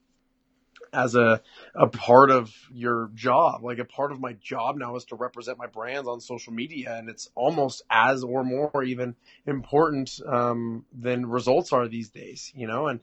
as 0.93 1.15
a 1.15 1.41
a 1.75 1.87
part 1.87 2.31
of 2.31 2.55
your 2.71 3.11
job. 3.15 3.65
Like 3.65 3.79
a 3.79 3.85
part 3.85 4.13
of 4.13 4.21
my 4.21 4.35
job 4.35 4.77
now 4.77 4.97
is 4.97 5.05
to 5.07 5.17
represent 5.17 5.59
my 5.59 5.67
brands 5.67 6.09
on 6.09 6.21
social 6.21 6.53
media, 6.53 6.97
and 6.97 7.09
it's 7.09 7.31
almost 7.35 7.83
as 7.91 8.23
or 8.23 8.45
more 8.45 8.83
even 8.83 9.15
important 9.47 10.21
um, 10.27 10.85
than 10.93 11.27
results 11.27 11.73
are 11.73 11.89
these 11.89 12.11
days. 12.11 12.53
You 12.55 12.67
know, 12.67 12.89
and 12.89 13.01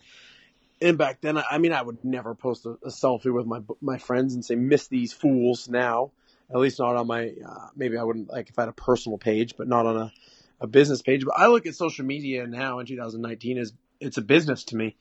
and 0.82 0.98
back 0.98 1.22
then, 1.22 1.38
I 1.38 1.58
mean, 1.58 1.74
I 1.74 1.82
would 1.82 2.04
never 2.06 2.36
post 2.36 2.66
a, 2.66 2.72
a, 2.84 2.90
selfie 2.90 3.34
with 3.34 3.46
my 3.46 3.62
my 3.82 3.98
friends 3.98 4.34
and 4.34 4.46
say 4.46 4.56
"miss 4.56 4.88
these 4.88 5.12
fools." 5.12 5.68
Now, 5.68 6.12
at 6.52 6.58
least 6.58 6.80
not 6.80 6.96
on 6.96 7.08
my. 7.08 7.34
Uh, 7.46 7.68
maybe 7.76 7.98
I 7.98 8.04
wouldn't 8.04 8.30
like 8.30 8.50
if 8.50 8.58
I 8.58 8.64
had 8.64 8.70
a 8.70 8.74
personal 8.74 9.18
page, 9.18 9.56
but 9.58 9.68
not 9.68 9.86
on 9.86 9.98
a, 9.98 10.14
a 10.62 10.68
business 10.68 11.02
page. 11.02 11.26
But 11.26 11.36
I 11.38 11.48
look 11.48 11.66
at 11.66 11.76
social 11.76 12.06
media 12.06 12.48
now 12.48 12.80
in 12.80 12.86
2019 12.86 13.58
as 13.58 13.74
it's 14.00 14.18
a 14.18 14.22
business 14.22 14.64
to 14.66 14.76
me. 14.76 14.96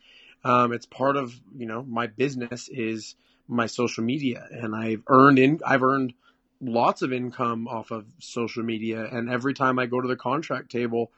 Um, 0.45 0.73
it's 0.73 0.87
part 0.87 1.17
of 1.17 1.39
you 1.57 1.67
know 1.67 1.83
my 1.83 2.07
business 2.07 2.69
is 2.69 3.17
my 3.49 3.67
social 3.67 4.05
media, 4.05 4.47
and 4.51 4.75
I've 4.75 5.03
earned 5.09 5.39
in 5.39 5.61
I've 5.67 5.83
earned 5.83 6.15
lots 6.61 7.03
of 7.03 7.13
income 7.13 7.69
off 7.69 7.91
of 7.91 8.07
social 8.21 8.63
media, 8.63 9.05
and 9.05 9.31
every 9.31 9.55
time 9.55 9.79
I 9.79 9.87
go 9.87 10.01
to 10.01 10.09
the 10.09 10.17
contract 10.17 10.71
table 10.71 11.11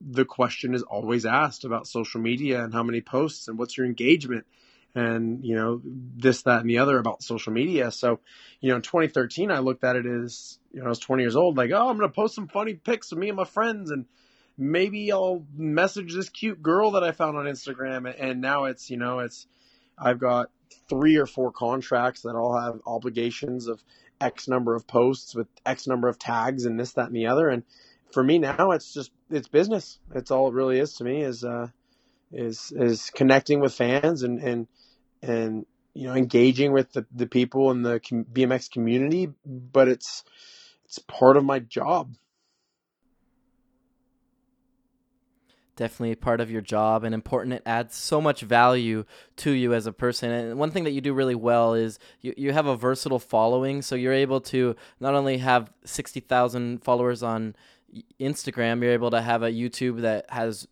the 0.00 0.24
question 0.24 0.74
is 0.74 0.82
always 0.82 1.24
asked 1.24 1.64
about 1.64 1.86
social 1.86 2.20
media 2.20 2.62
and 2.62 2.74
how 2.74 2.82
many 2.82 3.00
posts 3.00 3.48
and 3.48 3.58
what's 3.58 3.76
your 3.76 3.86
engagement 3.86 4.44
and 4.94 5.44
you 5.44 5.54
know 5.56 5.80
this 5.84 6.42
that 6.42 6.60
and 6.60 6.70
the 6.70 6.78
other 6.78 6.98
about 6.98 7.22
social 7.22 7.52
media. 7.52 7.90
So 7.90 8.20
you 8.60 8.70
know 8.70 8.76
in 8.76 8.82
2013 8.82 9.50
i 9.50 9.58
looked 9.58 9.84
at 9.84 9.96
it 9.96 10.06
as 10.06 10.58
you 10.72 10.80
know 10.80 10.86
i 10.86 10.88
was 10.88 10.98
20 10.98 11.22
years 11.22 11.36
old 11.36 11.56
like 11.56 11.70
oh 11.72 11.88
i'm 11.88 11.96
gonna 11.98 12.08
post 12.08 12.34
some 12.34 12.48
funny 12.48 12.74
pics 12.74 13.12
of 13.12 13.18
me 13.18 13.28
and 13.28 13.36
my 13.36 13.44
friends 13.44 13.90
and 13.90 14.06
maybe 14.56 15.10
i'll 15.12 15.44
message 15.56 16.14
this 16.14 16.28
cute 16.28 16.62
girl 16.62 16.92
that 16.92 17.04
i 17.04 17.12
found 17.12 17.36
on 17.36 17.46
instagram 17.46 18.12
and 18.18 18.40
now 18.40 18.64
it's 18.64 18.90
you 18.90 18.96
know 18.96 19.18
it's 19.20 19.46
i've 19.98 20.18
got 20.18 20.50
three 20.88 21.16
or 21.16 21.26
four 21.26 21.50
contracts 21.50 22.22
that 22.22 22.34
all 22.34 22.58
have 22.58 22.80
obligations 22.86 23.66
of 23.66 23.82
x 24.20 24.48
number 24.48 24.74
of 24.74 24.86
posts 24.86 25.34
with 25.34 25.48
x 25.66 25.86
number 25.86 26.08
of 26.08 26.18
tags 26.18 26.64
and 26.64 26.78
this 26.78 26.92
that 26.92 27.06
and 27.06 27.16
the 27.16 27.26
other 27.26 27.48
and 27.48 27.64
for 28.14 28.22
me 28.22 28.38
now, 28.38 28.70
it's 28.70 28.94
just 28.94 29.10
it's 29.28 29.48
business. 29.48 29.98
It's 30.14 30.30
all 30.30 30.48
it 30.48 30.54
really 30.54 30.78
is 30.78 30.94
to 30.94 31.04
me 31.04 31.20
is 31.20 31.44
uh, 31.44 31.68
is 32.32 32.72
is 32.74 33.10
connecting 33.10 33.60
with 33.60 33.74
fans 33.74 34.22
and 34.22 34.38
and 34.38 34.68
and 35.20 35.66
you 35.92 36.06
know 36.06 36.14
engaging 36.14 36.72
with 36.72 36.92
the, 36.92 37.04
the 37.12 37.26
people 37.26 37.70
in 37.72 37.82
the 37.82 38.00
BMX 38.00 38.70
community. 38.70 39.30
But 39.44 39.88
it's 39.88 40.24
it's 40.86 41.00
part 41.00 41.36
of 41.36 41.44
my 41.44 41.58
job. 41.58 42.14
Definitely 45.76 46.12
a 46.12 46.16
part 46.16 46.40
of 46.40 46.50
your 46.50 46.60
job 46.60 47.04
and 47.04 47.14
important. 47.14 47.54
It 47.54 47.62
adds 47.66 47.96
so 47.96 48.20
much 48.20 48.42
value 48.42 49.04
to 49.36 49.50
you 49.50 49.74
as 49.74 49.86
a 49.86 49.92
person. 49.92 50.30
And 50.30 50.58
one 50.58 50.70
thing 50.70 50.84
that 50.84 50.92
you 50.92 51.00
do 51.00 51.12
really 51.12 51.34
well 51.34 51.74
is 51.74 51.98
you, 52.20 52.34
you 52.36 52.52
have 52.52 52.66
a 52.66 52.76
versatile 52.76 53.18
following. 53.18 53.82
So 53.82 53.94
you're 53.94 54.12
able 54.12 54.40
to 54.42 54.76
not 55.00 55.14
only 55.14 55.38
have 55.38 55.72
60,000 55.84 56.82
followers 56.82 57.22
on 57.22 57.54
Instagram, 58.20 58.82
you're 58.82 58.92
able 58.92 59.10
to 59.10 59.20
have 59.20 59.42
a 59.42 59.50
YouTube 59.50 60.00
that 60.02 60.28
has 60.30 60.66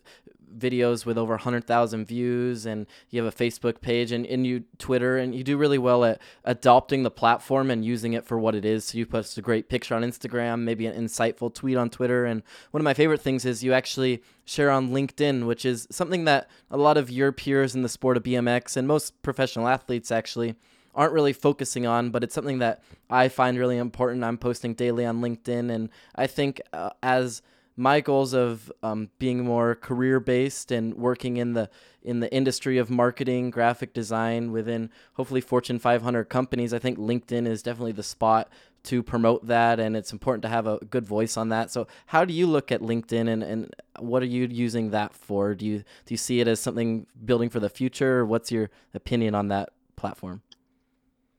videos 0.59 1.05
with 1.05 1.19
over 1.19 1.35
100,000 1.35 2.05
views 2.05 2.67
and 2.67 2.87
you 3.11 3.23
have 3.23 3.33
a 3.33 3.37
Facebook 3.37 3.81
page 3.81 4.13
and, 4.13 4.27
and 4.27 4.47
you 4.47 4.65
Twitter 4.79 5.17
and 5.19 5.35
you 5.35 5.45
do 5.45 5.57
really 5.57 5.79
well 5.79 6.05
at 6.05 6.21
adopting 6.45 7.03
the 7.03 7.11
platform 7.11 7.71
and 7.71 7.85
using 7.85 8.13
it 8.13 8.25
for 8.25 8.39
what 8.39 8.55
it 8.55 8.65
is. 8.65 8.85
So 8.85 8.99
you 8.99 9.07
post 9.07 9.39
a 9.39 9.43
great 9.43 9.69
picture 9.69 9.95
on 9.95 10.03
Instagram, 10.03 10.61
maybe 10.61 10.87
an 10.87 10.95
insightful 10.95 11.53
tweet 11.53 11.77
on 11.77 11.91
Twitter. 11.91 12.25
And 12.25 12.43
one 12.71 12.81
of 12.81 12.85
my 12.85 12.95
favorite 12.95 13.21
things 13.21 13.45
is 13.45 13.65
you 13.65 13.73
actually 13.73 14.23
share 14.45 14.71
on 14.71 14.91
LinkedIn, 14.91 15.47
which 15.47 15.65
is 15.65 15.87
something 15.91 16.25
that 16.25 16.49
a 16.71 16.77
lot 16.77 16.97
of 16.97 17.11
your 17.11 17.33
peers 17.33 17.75
in 17.75 17.83
the 17.83 17.89
sport 17.89 18.17
of 18.17 18.23
BMX 18.23 18.77
and 18.77 18.89
most 18.89 19.21
professional 19.23 19.69
athletes 19.69 20.11
actually 20.11 20.57
aren't 20.95 21.13
really 21.13 21.33
focusing 21.33 21.87
on, 21.87 22.11
but 22.11 22.23
it's 22.23 22.35
something 22.35 22.59
that 22.59 22.83
I 23.09 23.29
find 23.29 23.59
really 23.59 23.79
important. 23.79 24.25
I'm 24.25 24.39
posting 24.39 24.75
daily 24.75 25.07
on 25.07 25.21
LinkedIn, 25.21 25.71
and 25.71 25.89
I 26.15 26.27
think 26.27 26.61
uh, 26.73 26.91
as 27.03 27.43
my 27.77 28.01
goals 28.01 28.35
of 28.35 28.71
um, 28.83 29.11
being 29.19 29.45
more 29.45 29.75
career 29.75 30.21
based 30.21 30.71
and 30.71 30.95
working 30.95 31.37
in 31.37 31.55
the 31.55 31.71
in 32.03 32.21
the 32.21 32.33
industry 32.35 32.79
of 32.79 32.91
marketing, 32.91 33.51
graphic 33.51 33.93
design 33.93 34.51
within 34.51 34.91
hopefully 35.15 35.41
Fortune 35.41 35.79
500 35.79 36.25
companies, 36.25 36.75
I 36.75 36.81
think 36.81 36.99
LinkedIn 36.99 37.47
is 37.47 37.63
definitely 37.63 37.93
the 37.93 38.03
spot 38.03 38.51
to 38.85 39.03
promote 39.03 39.47
that, 39.47 39.79
and 39.79 39.97
it's 39.97 40.13
important 40.13 40.43
to 40.43 40.49
have 40.49 40.67
a 40.67 40.79
good 40.79 41.07
voice 41.07 41.37
on 41.37 41.51
that. 41.51 41.71
So, 41.71 41.87
how 42.07 42.25
do 42.25 42.35
you 42.35 42.47
look 42.47 42.73
at 42.73 42.81
LinkedIn, 42.81 43.29
and, 43.29 43.43
and 43.43 43.75
what 44.01 44.23
are 44.23 44.27
you 44.27 44.47
using 44.47 44.91
that 44.91 45.15
for? 45.15 45.55
Do 45.55 45.65
you 45.65 45.79
do 45.79 46.09
you 46.09 46.17
see 46.17 46.41
it 46.41 46.49
as 46.49 46.59
something 46.59 47.07
building 47.25 47.49
for 47.49 47.61
the 47.61 47.71
future? 47.71 48.27
What's 48.27 48.51
your 48.51 48.71
opinion 48.93 49.35
on 49.35 49.49
that 49.49 49.71
platform? 49.95 50.43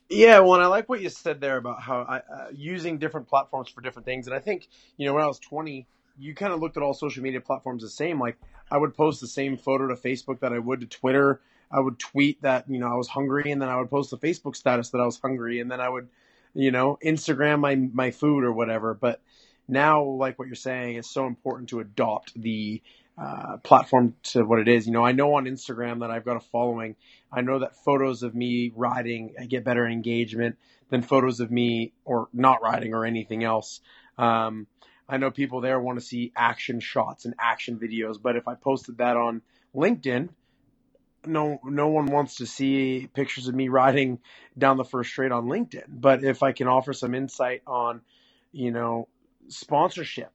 Yeah, 0.10 0.40
well, 0.40 0.62
I 0.62 0.68
like 0.68 0.88
what 0.90 1.02
you 1.02 1.10
said 1.10 1.42
there 1.42 1.58
about 1.58 1.82
how 1.82 2.02
I, 2.02 2.18
uh, 2.18 2.48
using 2.54 3.00
different 3.00 3.28
platforms 3.28 3.70
for 3.70 3.82
different 3.82 4.06
things. 4.06 4.28
And 4.28 4.36
I 4.36 4.40
think, 4.40 4.68
you 4.96 5.08
know, 5.08 5.14
when 5.14 5.24
I 5.24 5.28
was 5.28 5.40
20, 5.40 5.88
you 6.18 6.36
kind 6.36 6.54
of 6.54 6.60
looked 6.60 6.78
at 6.78 6.84
all 6.84 6.94
social 6.94 7.24
media 7.24 7.42
platforms 7.42 7.84
the 7.84 7.90
same. 7.90 8.20
Like, 8.20 8.38
I 8.70 8.78
would 8.78 8.94
post 8.96 9.22
the 9.22 9.28
same 9.28 9.58
photo 9.58 9.88
to 9.88 9.96
Facebook 9.96 10.40
that 10.40 10.54
I 10.54 10.60
would 10.60 10.82
to 10.82 10.88
Twitter. 10.88 11.42
I 11.72 11.80
would 11.80 11.98
tweet 11.98 12.42
that, 12.44 12.70
you 12.70 12.80
know, 12.80 12.88
I 12.88 12.96
was 12.96 13.08
hungry, 13.08 13.52
and 13.52 13.62
then 13.62 13.70
I 13.70 13.78
would 13.78 13.90
post 13.90 14.14
a 14.14 14.18
Facebook 14.18 14.56
status 14.56 14.90
that 14.90 15.00
I 15.00 15.06
was 15.06 15.20
hungry, 15.20 15.60
and 15.60 15.72
then 15.72 15.82
I 15.82 15.90
would, 15.90 16.10
you 16.54 16.72
know, 16.72 17.00
Instagram 17.04 17.60
my, 17.60 17.76
my 17.76 18.12
food 18.12 18.44
or 18.44 18.54
whatever. 18.54 18.94
But 18.94 19.22
now, 19.68 20.04
like 20.04 20.38
what 20.38 20.48
you're 20.48 20.56
saying, 20.56 20.98
it's 20.98 21.10
so 21.10 21.26
important 21.26 21.70
to 21.70 21.80
adopt 21.80 22.40
the 22.40 22.82
uh, 23.18 23.58
platform 23.58 24.16
to 24.24 24.44
what 24.44 24.60
it 24.60 24.68
is. 24.68 24.86
You 24.86 24.94
know, 24.94 25.06
I 25.06 25.12
know 25.12 25.36
on 25.36 25.46
Instagram 25.46 26.02
that 26.02 26.12
I've 26.12 26.26
got 26.26 26.38
a 26.38 26.40
following. 26.40 26.96
I 27.32 27.42
know 27.42 27.60
that 27.60 27.76
photos 27.84 28.24
of 28.24 28.36
me 28.36 28.72
riding, 28.76 29.36
I 29.40 29.46
get 29.46 29.64
better 29.64 29.88
engagement 29.88 30.58
than 30.90 31.02
photos 31.02 31.40
of 31.40 31.52
me 31.52 31.94
or 32.06 32.28
not 32.34 32.62
riding 32.62 32.94
or 32.94 33.06
anything 33.06 33.44
else. 33.44 33.82
Um, 34.18 34.68
I 35.14 35.18
know 35.18 35.30
people 35.30 35.62
there 35.62 35.80
want 35.80 36.00
to 36.00 36.04
see 36.04 36.32
action 36.36 36.80
shots 36.80 37.26
and 37.26 37.36
action 37.38 37.78
videos, 37.78 38.20
but 38.20 38.36
if 38.36 38.48
I 38.48 38.56
posted 38.56 38.98
that 38.98 39.16
on 39.16 39.44
LinkedIn, 39.76 40.30
no 41.28 41.60
no 41.64 41.88
one 41.90 42.08
wants 42.08 42.38
to 42.38 42.48
see 42.48 43.08
pictures 43.14 43.48
of 43.48 43.54
me 43.54 43.70
riding 43.70 44.18
down 44.58 44.78
the 44.78 44.84
first 44.84 45.12
straight 45.12 45.32
on 45.32 45.46
LinkedIn. 45.46 45.84
But 45.88 46.24
if 46.24 46.42
I 46.42 46.52
can 46.52 46.68
offer 46.68 46.94
some 46.94 47.14
insight 47.14 47.62
on, 47.68 48.02
you 48.52 48.72
know, 48.72 49.08
sponsorship 49.50 50.32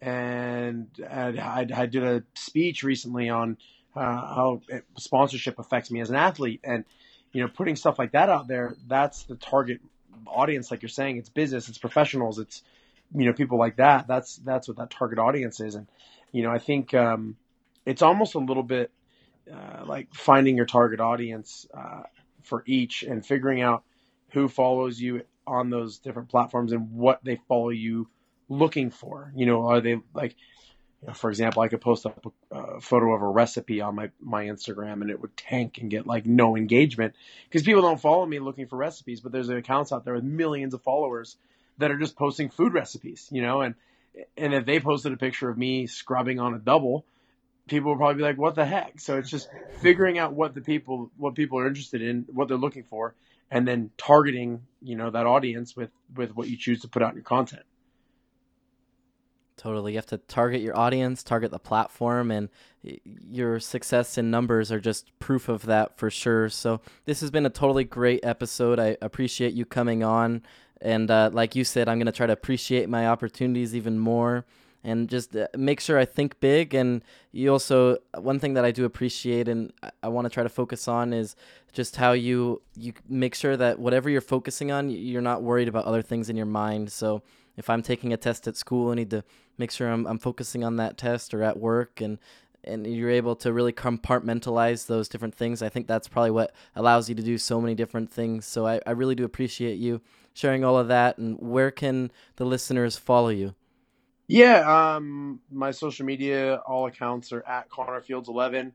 and 0.00 0.88
I, 1.06 1.66
I 1.74 1.84
did 1.84 2.02
a 2.02 2.22
speech 2.32 2.82
recently 2.82 3.28
on 3.28 3.58
uh, 3.94 4.00
how 4.00 4.62
sponsorship 4.96 5.58
affects 5.58 5.90
me 5.90 6.00
as 6.00 6.08
an 6.08 6.16
athlete, 6.16 6.60
and 6.64 6.86
you 7.32 7.42
know, 7.42 7.48
putting 7.48 7.76
stuff 7.76 7.98
like 7.98 8.12
that 8.12 8.30
out 8.30 8.48
there, 8.48 8.76
that's 8.88 9.24
the 9.24 9.36
target 9.36 9.82
audience. 10.26 10.70
Like 10.70 10.80
you're 10.80 10.88
saying, 10.88 11.18
it's 11.18 11.28
business, 11.28 11.68
it's 11.68 11.76
professionals, 11.76 12.38
it's 12.38 12.62
you 13.14 13.26
know, 13.26 13.32
people 13.32 13.58
like 13.58 13.76
that. 13.76 14.06
That's 14.06 14.36
that's 14.36 14.68
what 14.68 14.76
that 14.78 14.90
target 14.90 15.18
audience 15.18 15.60
is, 15.60 15.74
and 15.74 15.86
you 16.32 16.42
know, 16.42 16.50
I 16.50 16.58
think 16.58 16.94
um, 16.94 17.36
it's 17.84 18.02
almost 18.02 18.34
a 18.34 18.38
little 18.38 18.62
bit 18.62 18.90
uh, 19.52 19.84
like 19.86 20.14
finding 20.14 20.56
your 20.56 20.66
target 20.66 21.00
audience 21.00 21.66
uh, 21.76 22.02
for 22.42 22.62
each 22.66 23.02
and 23.02 23.24
figuring 23.24 23.60
out 23.60 23.84
who 24.30 24.48
follows 24.48 25.00
you 25.00 25.22
on 25.46 25.70
those 25.70 25.98
different 25.98 26.28
platforms 26.28 26.72
and 26.72 26.92
what 26.92 27.20
they 27.24 27.36
follow 27.48 27.70
you 27.70 28.08
looking 28.48 28.90
for? 28.90 29.32
You 29.34 29.46
know, 29.46 29.66
are 29.68 29.80
they 29.80 30.00
like, 30.14 30.36
you 31.00 31.08
know, 31.08 31.14
for 31.14 31.30
example, 31.30 31.62
I 31.62 31.68
could 31.68 31.80
post 31.80 32.06
up 32.06 32.24
a, 32.50 32.56
a, 32.56 32.80
photo 32.80 33.14
of 33.14 33.22
a 33.22 33.28
recipe 33.28 33.80
on 33.80 33.94
my, 33.94 34.10
my 34.20 34.44
Instagram 34.44 35.02
and 35.02 35.10
it 35.10 35.20
would 35.20 35.36
tank 35.36 35.78
and 35.78 35.90
get 35.90 36.06
like 36.06 36.26
no 36.26 36.56
engagement 36.56 37.14
because 37.48 37.62
people 37.62 37.82
don't 37.82 38.00
follow 38.00 38.24
me 38.24 38.38
looking 38.38 38.66
for 38.66 38.76
recipes, 38.76 39.20
but 39.20 39.32
there's 39.32 39.48
accounts 39.48 39.92
out 39.92 40.04
there 40.04 40.14
with 40.14 40.24
millions 40.24 40.74
of 40.74 40.82
followers 40.82 41.36
that 41.82 41.90
are 41.90 41.98
just 41.98 42.16
posting 42.16 42.48
food 42.48 42.72
recipes, 42.72 43.28
you 43.30 43.42
know, 43.42 43.60
and, 43.60 43.74
and 44.36 44.54
if 44.54 44.64
they 44.64 44.80
posted 44.80 45.12
a 45.12 45.16
picture 45.16 45.48
of 45.48 45.58
me 45.58 45.86
scrubbing 45.86 46.38
on 46.38 46.54
a 46.54 46.58
double, 46.58 47.04
people 47.68 47.90
will 47.90 47.98
probably 47.98 48.16
be 48.16 48.22
like, 48.22 48.38
what 48.38 48.54
the 48.54 48.64
heck? 48.64 49.00
So 49.00 49.18
it's 49.18 49.30
just 49.30 49.48
figuring 49.80 50.18
out 50.18 50.32
what 50.32 50.54
the 50.54 50.60
people, 50.60 51.10
what 51.16 51.34
people 51.34 51.58
are 51.58 51.66
interested 51.66 52.02
in, 52.02 52.24
what 52.32 52.48
they're 52.48 52.56
looking 52.56 52.84
for, 52.84 53.14
and 53.50 53.66
then 53.66 53.90
targeting, 53.96 54.62
you 54.80 54.96
know, 54.96 55.10
that 55.10 55.26
audience 55.26 55.76
with, 55.76 55.90
with 56.14 56.34
what 56.34 56.48
you 56.48 56.56
choose 56.56 56.80
to 56.82 56.88
put 56.88 57.02
out 57.02 57.10
in 57.10 57.16
your 57.16 57.24
content. 57.24 57.64
Totally. 59.56 59.92
You 59.92 59.98
have 59.98 60.06
to 60.06 60.18
target 60.18 60.60
your 60.60 60.76
audience, 60.76 61.22
target 61.22 61.50
the 61.50 61.58
platform, 61.58 62.30
and 62.30 62.48
your 62.82 63.60
success 63.60 64.18
in 64.18 64.30
numbers 64.30 64.72
are 64.72 64.80
just 64.80 65.16
proof 65.20 65.48
of 65.48 65.66
that 65.66 65.96
for 65.96 66.10
sure. 66.10 66.48
So, 66.48 66.80
this 67.04 67.20
has 67.20 67.30
been 67.30 67.46
a 67.46 67.50
totally 67.50 67.84
great 67.84 68.24
episode. 68.24 68.80
I 68.80 68.96
appreciate 69.00 69.52
you 69.52 69.64
coming 69.64 70.02
on. 70.02 70.42
And 70.82 71.10
uh, 71.10 71.30
like 71.32 71.54
you 71.54 71.64
said, 71.64 71.88
I'm 71.88 71.98
going 71.98 72.06
to 72.06 72.12
try 72.12 72.26
to 72.26 72.32
appreciate 72.32 72.88
my 72.88 73.06
opportunities 73.06 73.74
even 73.74 73.98
more 73.98 74.44
and 74.84 75.08
just 75.08 75.34
uh, 75.36 75.46
make 75.56 75.80
sure 75.80 75.96
I 75.96 76.04
think 76.04 76.40
big. 76.40 76.74
And 76.74 77.02
you 77.30 77.52
also, 77.52 77.98
one 78.18 78.40
thing 78.40 78.54
that 78.54 78.64
I 78.64 78.72
do 78.72 78.84
appreciate 78.84 79.46
and 79.46 79.72
I 80.02 80.08
want 80.08 80.24
to 80.24 80.28
try 80.28 80.42
to 80.42 80.48
focus 80.48 80.88
on 80.88 81.12
is 81.12 81.36
just 81.72 81.96
how 81.96 82.12
you 82.12 82.60
you 82.76 82.92
make 83.08 83.34
sure 83.34 83.56
that 83.56 83.78
whatever 83.78 84.10
you're 84.10 84.20
focusing 84.20 84.72
on, 84.72 84.90
you're 84.90 85.22
not 85.22 85.42
worried 85.42 85.68
about 85.68 85.84
other 85.84 86.02
things 86.02 86.28
in 86.28 86.36
your 86.36 86.46
mind. 86.46 86.90
So 86.90 87.22
if 87.56 87.70
I'm 87.70 87.82
taking 87.82 88.12
a 88.12 88.16
test 88.16 88.48
at 88.48 88.56
school, 88.56 88.90
I 88.90 88.94
need 88.94 89.10
to 89.10 89.22
make 89.58 89.70
sure 89.70 89.88
I'm, 89.88 90.04
I'm 90.06 90.18
focusing 90.18 90.64
on 90.64 90.76
that 90.76 90.98
test 90.98 91.32
or 91.32 91.42
at 91.44 91.58
work 91.58 92.00
and 92.00 92.18
and 92.64 92.86
you're 92.86 93.10
able 93.10 93.34
to 93.34 93.52
really 93.52 93.72
compartmentalize 93.72 94.86
those 94.86 95.08
different 95.08 95.34
things. 95.34 95.62
I 95.62 95.68
think 95.68 95.88
that's 95.88 96.06
probably 96.06 96.30
what 96.30 96.54
allows 96.76 97.08
you 97.08 97.14
to 97.16 97.22
do 97.22 97.36
so 97.36 97.60
many 97.60 97.74
different 97.74 98.08
things. 98.08 98.46
So 98.46 98.68
I, 98.68 98.80
I 98.86 98.92
really 98.92 99.16
do 99.16 99.24
appreciate 99.24 99.78
you 99.78 100.00
sharing 100.34 100.64
all 100.64 100.78
of 100.78 100.88
that. 100.88 101.18
And 101.18 101.38
where 101.38 101.70
can 101.70 102.10
the 102.36 102.44
listeners 102.44 102.96
follow 102.96 103.28
you? 103.28 103.54
Yeah, 104.28 104.94
um, 104.96 105.40
my 105.50 105.72
social 105.72 106.06
media, 106.06 106.56
all 106.66 106.86
accounts 106.86 107.32
are 107.32 107.46
at 107.46 107.68
Connor 107.68 108.00
Fields 108.00 108.28
11. 108.28 108.72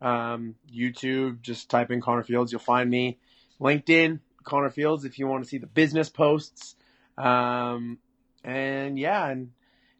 Um, 0.00 0.54
YouTube, 0.72 1.40
just 1.42 1.68
type 1.68 1.90
in 1.90 2.00
Connor 2.00 2.22
Fields, 2.22 2.52
you'll 2.52 2.60
find 2.60 2.88
me. 2.88 3.18
LinkedIn, 3.60 4.20
Connor 4.44 4.70
Fields, 4.70 5.04
if 5.04 5.18
you 5.18 5.26
want 5.26 5.42
to 5.44 5.50
see 5.50 5.58
the 5.58 5.66
business 5.66 6.08
posts. 6.08 6.76
Um, 7.18 7.98
and 8.44 8.98
yeah, 8.98 9.26
and 9.26 9.50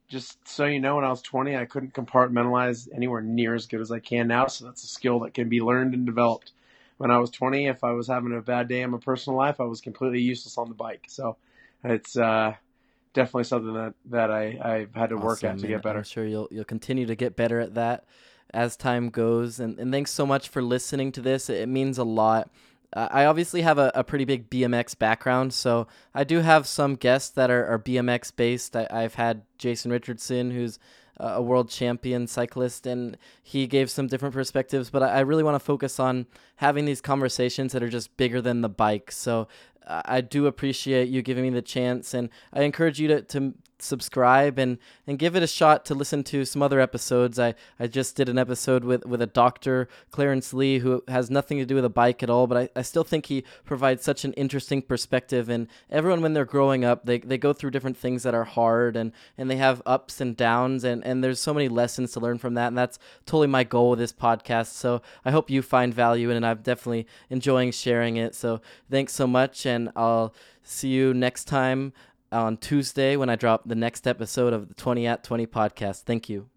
just 0.09 0.47
so 0.47 0.65
you 0.65 0.81
know, 0.81 0.97
when 0.97 1.05
I 1.05 1.11
was 1.11 1.23
20, 1.23 1.57
I 1.57 1.67
couldn't 1.67 1.95
compartmentalize 1.95 2.89
anywhere 2.95 3.21
near 3.21 3.55
as 3.55 3.67
good 3.67 3.81
as 3.81 3.93
I 3.93 4.01
can 4.01 4.29
now. 4.29 4.47
So 4.49 4.65
that's 4.65 4.85
a 4.85 4.89
skill 4.89 5.21
that 5.21 5.35
can 5.35 5.49
be 5.49 5.61
learned 5.61 5.95
and 5.95 6.07
developed. 6.07 6.53
When 7.01 7.11
I 7.11 7.17
was 7.17 7.31
20, 7.31 7.67
if 7.67 7.83
I 7.83 7.93
was 7.93 8.09
having 8.09 8.37
a 8.37 8.43
bad 8.43 8.69
day 8.69 8.83
in 8.83 8.91
my 8.91 8.99
personal 8.99 9.39
life, 9.39 9.59
I 9.59 9.65
was 9.65 9.81
completely 9.81 10.21
useless 10.21 10.59
on 10.59 10.69
the 10.69 10.75
bike. 10.75 11.07
So 11.09 11.39
it's 11.83 12.15
uh, 12.15 12.53
definitely 13.15 13.45
something 13.45 13.73
that, 13.73 13.95
that 14.11 14.31
I, 14.31 14.59
I've 14.63 14.95
had 14.95 15.09
to 15.09 15.15
awesome, 15.15 15.27
work 15.27 15.45
at 15.45 15.59
to 15.61 15.67
get 15.67 15.81
better. 15.81 16.01
I'm 16.01 16.05
sure 16.05 16.27
you'll, 16.27 16.49
you'll 16.51 16.65
continue 16.65 17.07
to 17.07 17.17
get 17.17 17.37
better 17.37 17.59
at 17.59 17.73
that 17.73 18.05
as 18.53 18.77
time 18.77 19.09
goes. 19.09 19.61
And, 19.61 19.79
and 19.79 19.91
thanks 19.91 20.11
so 20.11 20.27
much 20.27 20.51
for 20.51 20.61
listening 20.61 21.11
to 21.13 21.23
this. 21.23 21.49
It 21.49 21.71
means 21.71 21.97
a 21.97 22.05
lot. 22.05 22.51
Uh, 22.93 23.09
I 23.11 23.25
obviously 23.25 23.63
have 23.63 23.79
a, 23.79 23.91
a, 23.95 24.05
pretty 24.05 24.27
big 24.27 24.51
BMX 24.51 24.99
background, 24.99 25.55
so 25.55 25.87
I 26.15 26.25
do 26.25 26.41
have 26.41 26.67
some 26.67 26.97
guests 26.97 27.31
that 27.31 27.51
are, 27.51 27.65
are 27.65 27.79
BMX 27.79 28.37
based. 28.37 28.77
I, 28.77 28.89
have 28.91 29.15
had 29.15 29.43
Jason 29.57 29.91
Richardson, 29.91 30.51
who's 30.51 30.79
a 31.21 31.43
world 31.43 31.69
champion 31.69 32.27
cyclist, 32.27 32.87
and 32.87 33.17
he 33.43 33.67
gave 33.67 33.91
some 33.91 34.07
different 34.07 34.35
perspectives. 34.35 34.91
But 34.91 35.03
I, 35.03 35.09
I 35.09 35.21
really 35.21 35.43
want 35.43 35.55
to 35.55 35.61
focus 35.61 36.01
on 36.01 36.27
having 36.57 36.85
these 36.85 37.01
conversations 37.01 37.73
that 37.73 37.83
are 37.83 37.89
just 37.89 38.17
bigger 38.17 38.41
than 38.41 38.61
the 38.61 38.69
bike. 38.69 39.13
So 39.13 39.49
I 39.87 40.21
do 40.21 40.47
appreciate 40.47 41.09
you 41.09 41.23
giving 41.23 41.45
me 41.45 41.51
the 41.51 41.63
chance, 41.63 42.15
and 42.15 42.29
I 42.53 42.63
encourage 42.63 43.01
you 43.01 43.09
to, 43.09 43.23
to 43.23 43.55
subscribe 43.79 44.59
and 44.59 44.77
and 45.07 45.19
give 45.19 45.35
it 45.35 45.43
a 45.43 45.47
shot 45.47 45.85
to 45.87 45.95
listen 45.95 46.23
to 46.23 46.45
some 46.45 46.63
other 46.63 46.81
episodes. 46.81 47.39
I, 47.39 47.55
I 47.81 47.87
just 47.87 48.15
did 48.15 48.29
an 48.29 48.39
episode 48.39 48.85
with, 48.85 49.05
with 49.07 49.21
a 49.21 49.27
doctor, 49.27 49.89
Clarence 50.11 50.55
Lee, 50.55 50.79
who 50.79 51.03
has 51.09 51.31
nothing 51.31 51.59
to 51.59 51.65
do 51.65 51.75
with 51.75 51.85
a 51.85 51.91
bike 51.91 52.23
at 52.23 52.31
all, 52.31 52.47
but 52.47 52.57
I, 52.59 52.69
I 52.79 52.83
still 52.83 53.03
think 53.03 53.27
he 53.27 53.43
provides 53.65 54.05
such 54.05 54.25
an 54.25 54.33
interesting 54.35 54.83
perspective. 54.83 55.49
And 55.49 55.67
everyone, 55.91 56.21
when 56.21 56.35
they're 56.35 56.45
growing 56.45 56.85
up, 56.85 57.07
they, 57.07 57.19
they 57.19 57.39
go 57.39 57.53
through 57.53 57.73
different 57.73 57.97
things 57.97 58.23
that 58.23 58.35
are 58.35 58.45
hard 58.45 58.97
and, 58.97 59.11
and 59.37 59.51
they 59.51 59.57
have 59.57 59.83
ups 59.85 60.21
and 60.21 60.37
downs, 60.37 60.85
and, 60.85 61.05
and 61.05 61.25
there's 61.25 61.41
so 61.41 61.55
many 61.55 61.69
lessons 61.69 62.13
to 62.13 62.21
learn 62.21 62.39
from 62.39 62.55
that. 62.55 62.69
And 62.69 62.79
that's 62.79 62.99
totally 63.27 63.49
my 63.49 63.65
goal 63.65 63.91
with 63.91 63.99
this 63.99 64.13
podcast. 64.13 64.69
So 64.69 65.03
I 65.25 65.33
hope 65.33 65.51
you 65.51 65.63
find 65.63 65.93
value 65.93 66.31
in 66.31 66.37
it. 66.37 66.47
I'm 66.47 66.63
definitely 66.63 67.07
enjoying 67.31 67.73
sharing 67.73 68.17
it. 68.17 68.37
So 68.37 68.61
thanks 68.91 69.13
so 69.13 69.27
much, 69.27 69.67
and 69.71 69.91
I'll 69.97 70.35
see 70.63 70.89
you 70.89 71.15
next 71.15 71.45
time 71.45 71.93
on 72.31 72.57
Tuesday 72.57 73.17
when 73.17 73.29
I 73.29 73.37
drop 73.37 73.63
the 73.67 73.75
next 73.75 74.07
episode 74.07 74.53
of 74.53 74.69
the 74.69 74.75
20 74.75 75.07
at 75.07 75.25
20 75.25 75.47
podcast. 75.47 76.03
Thank 76.03 76.29
you. 76.29 76.49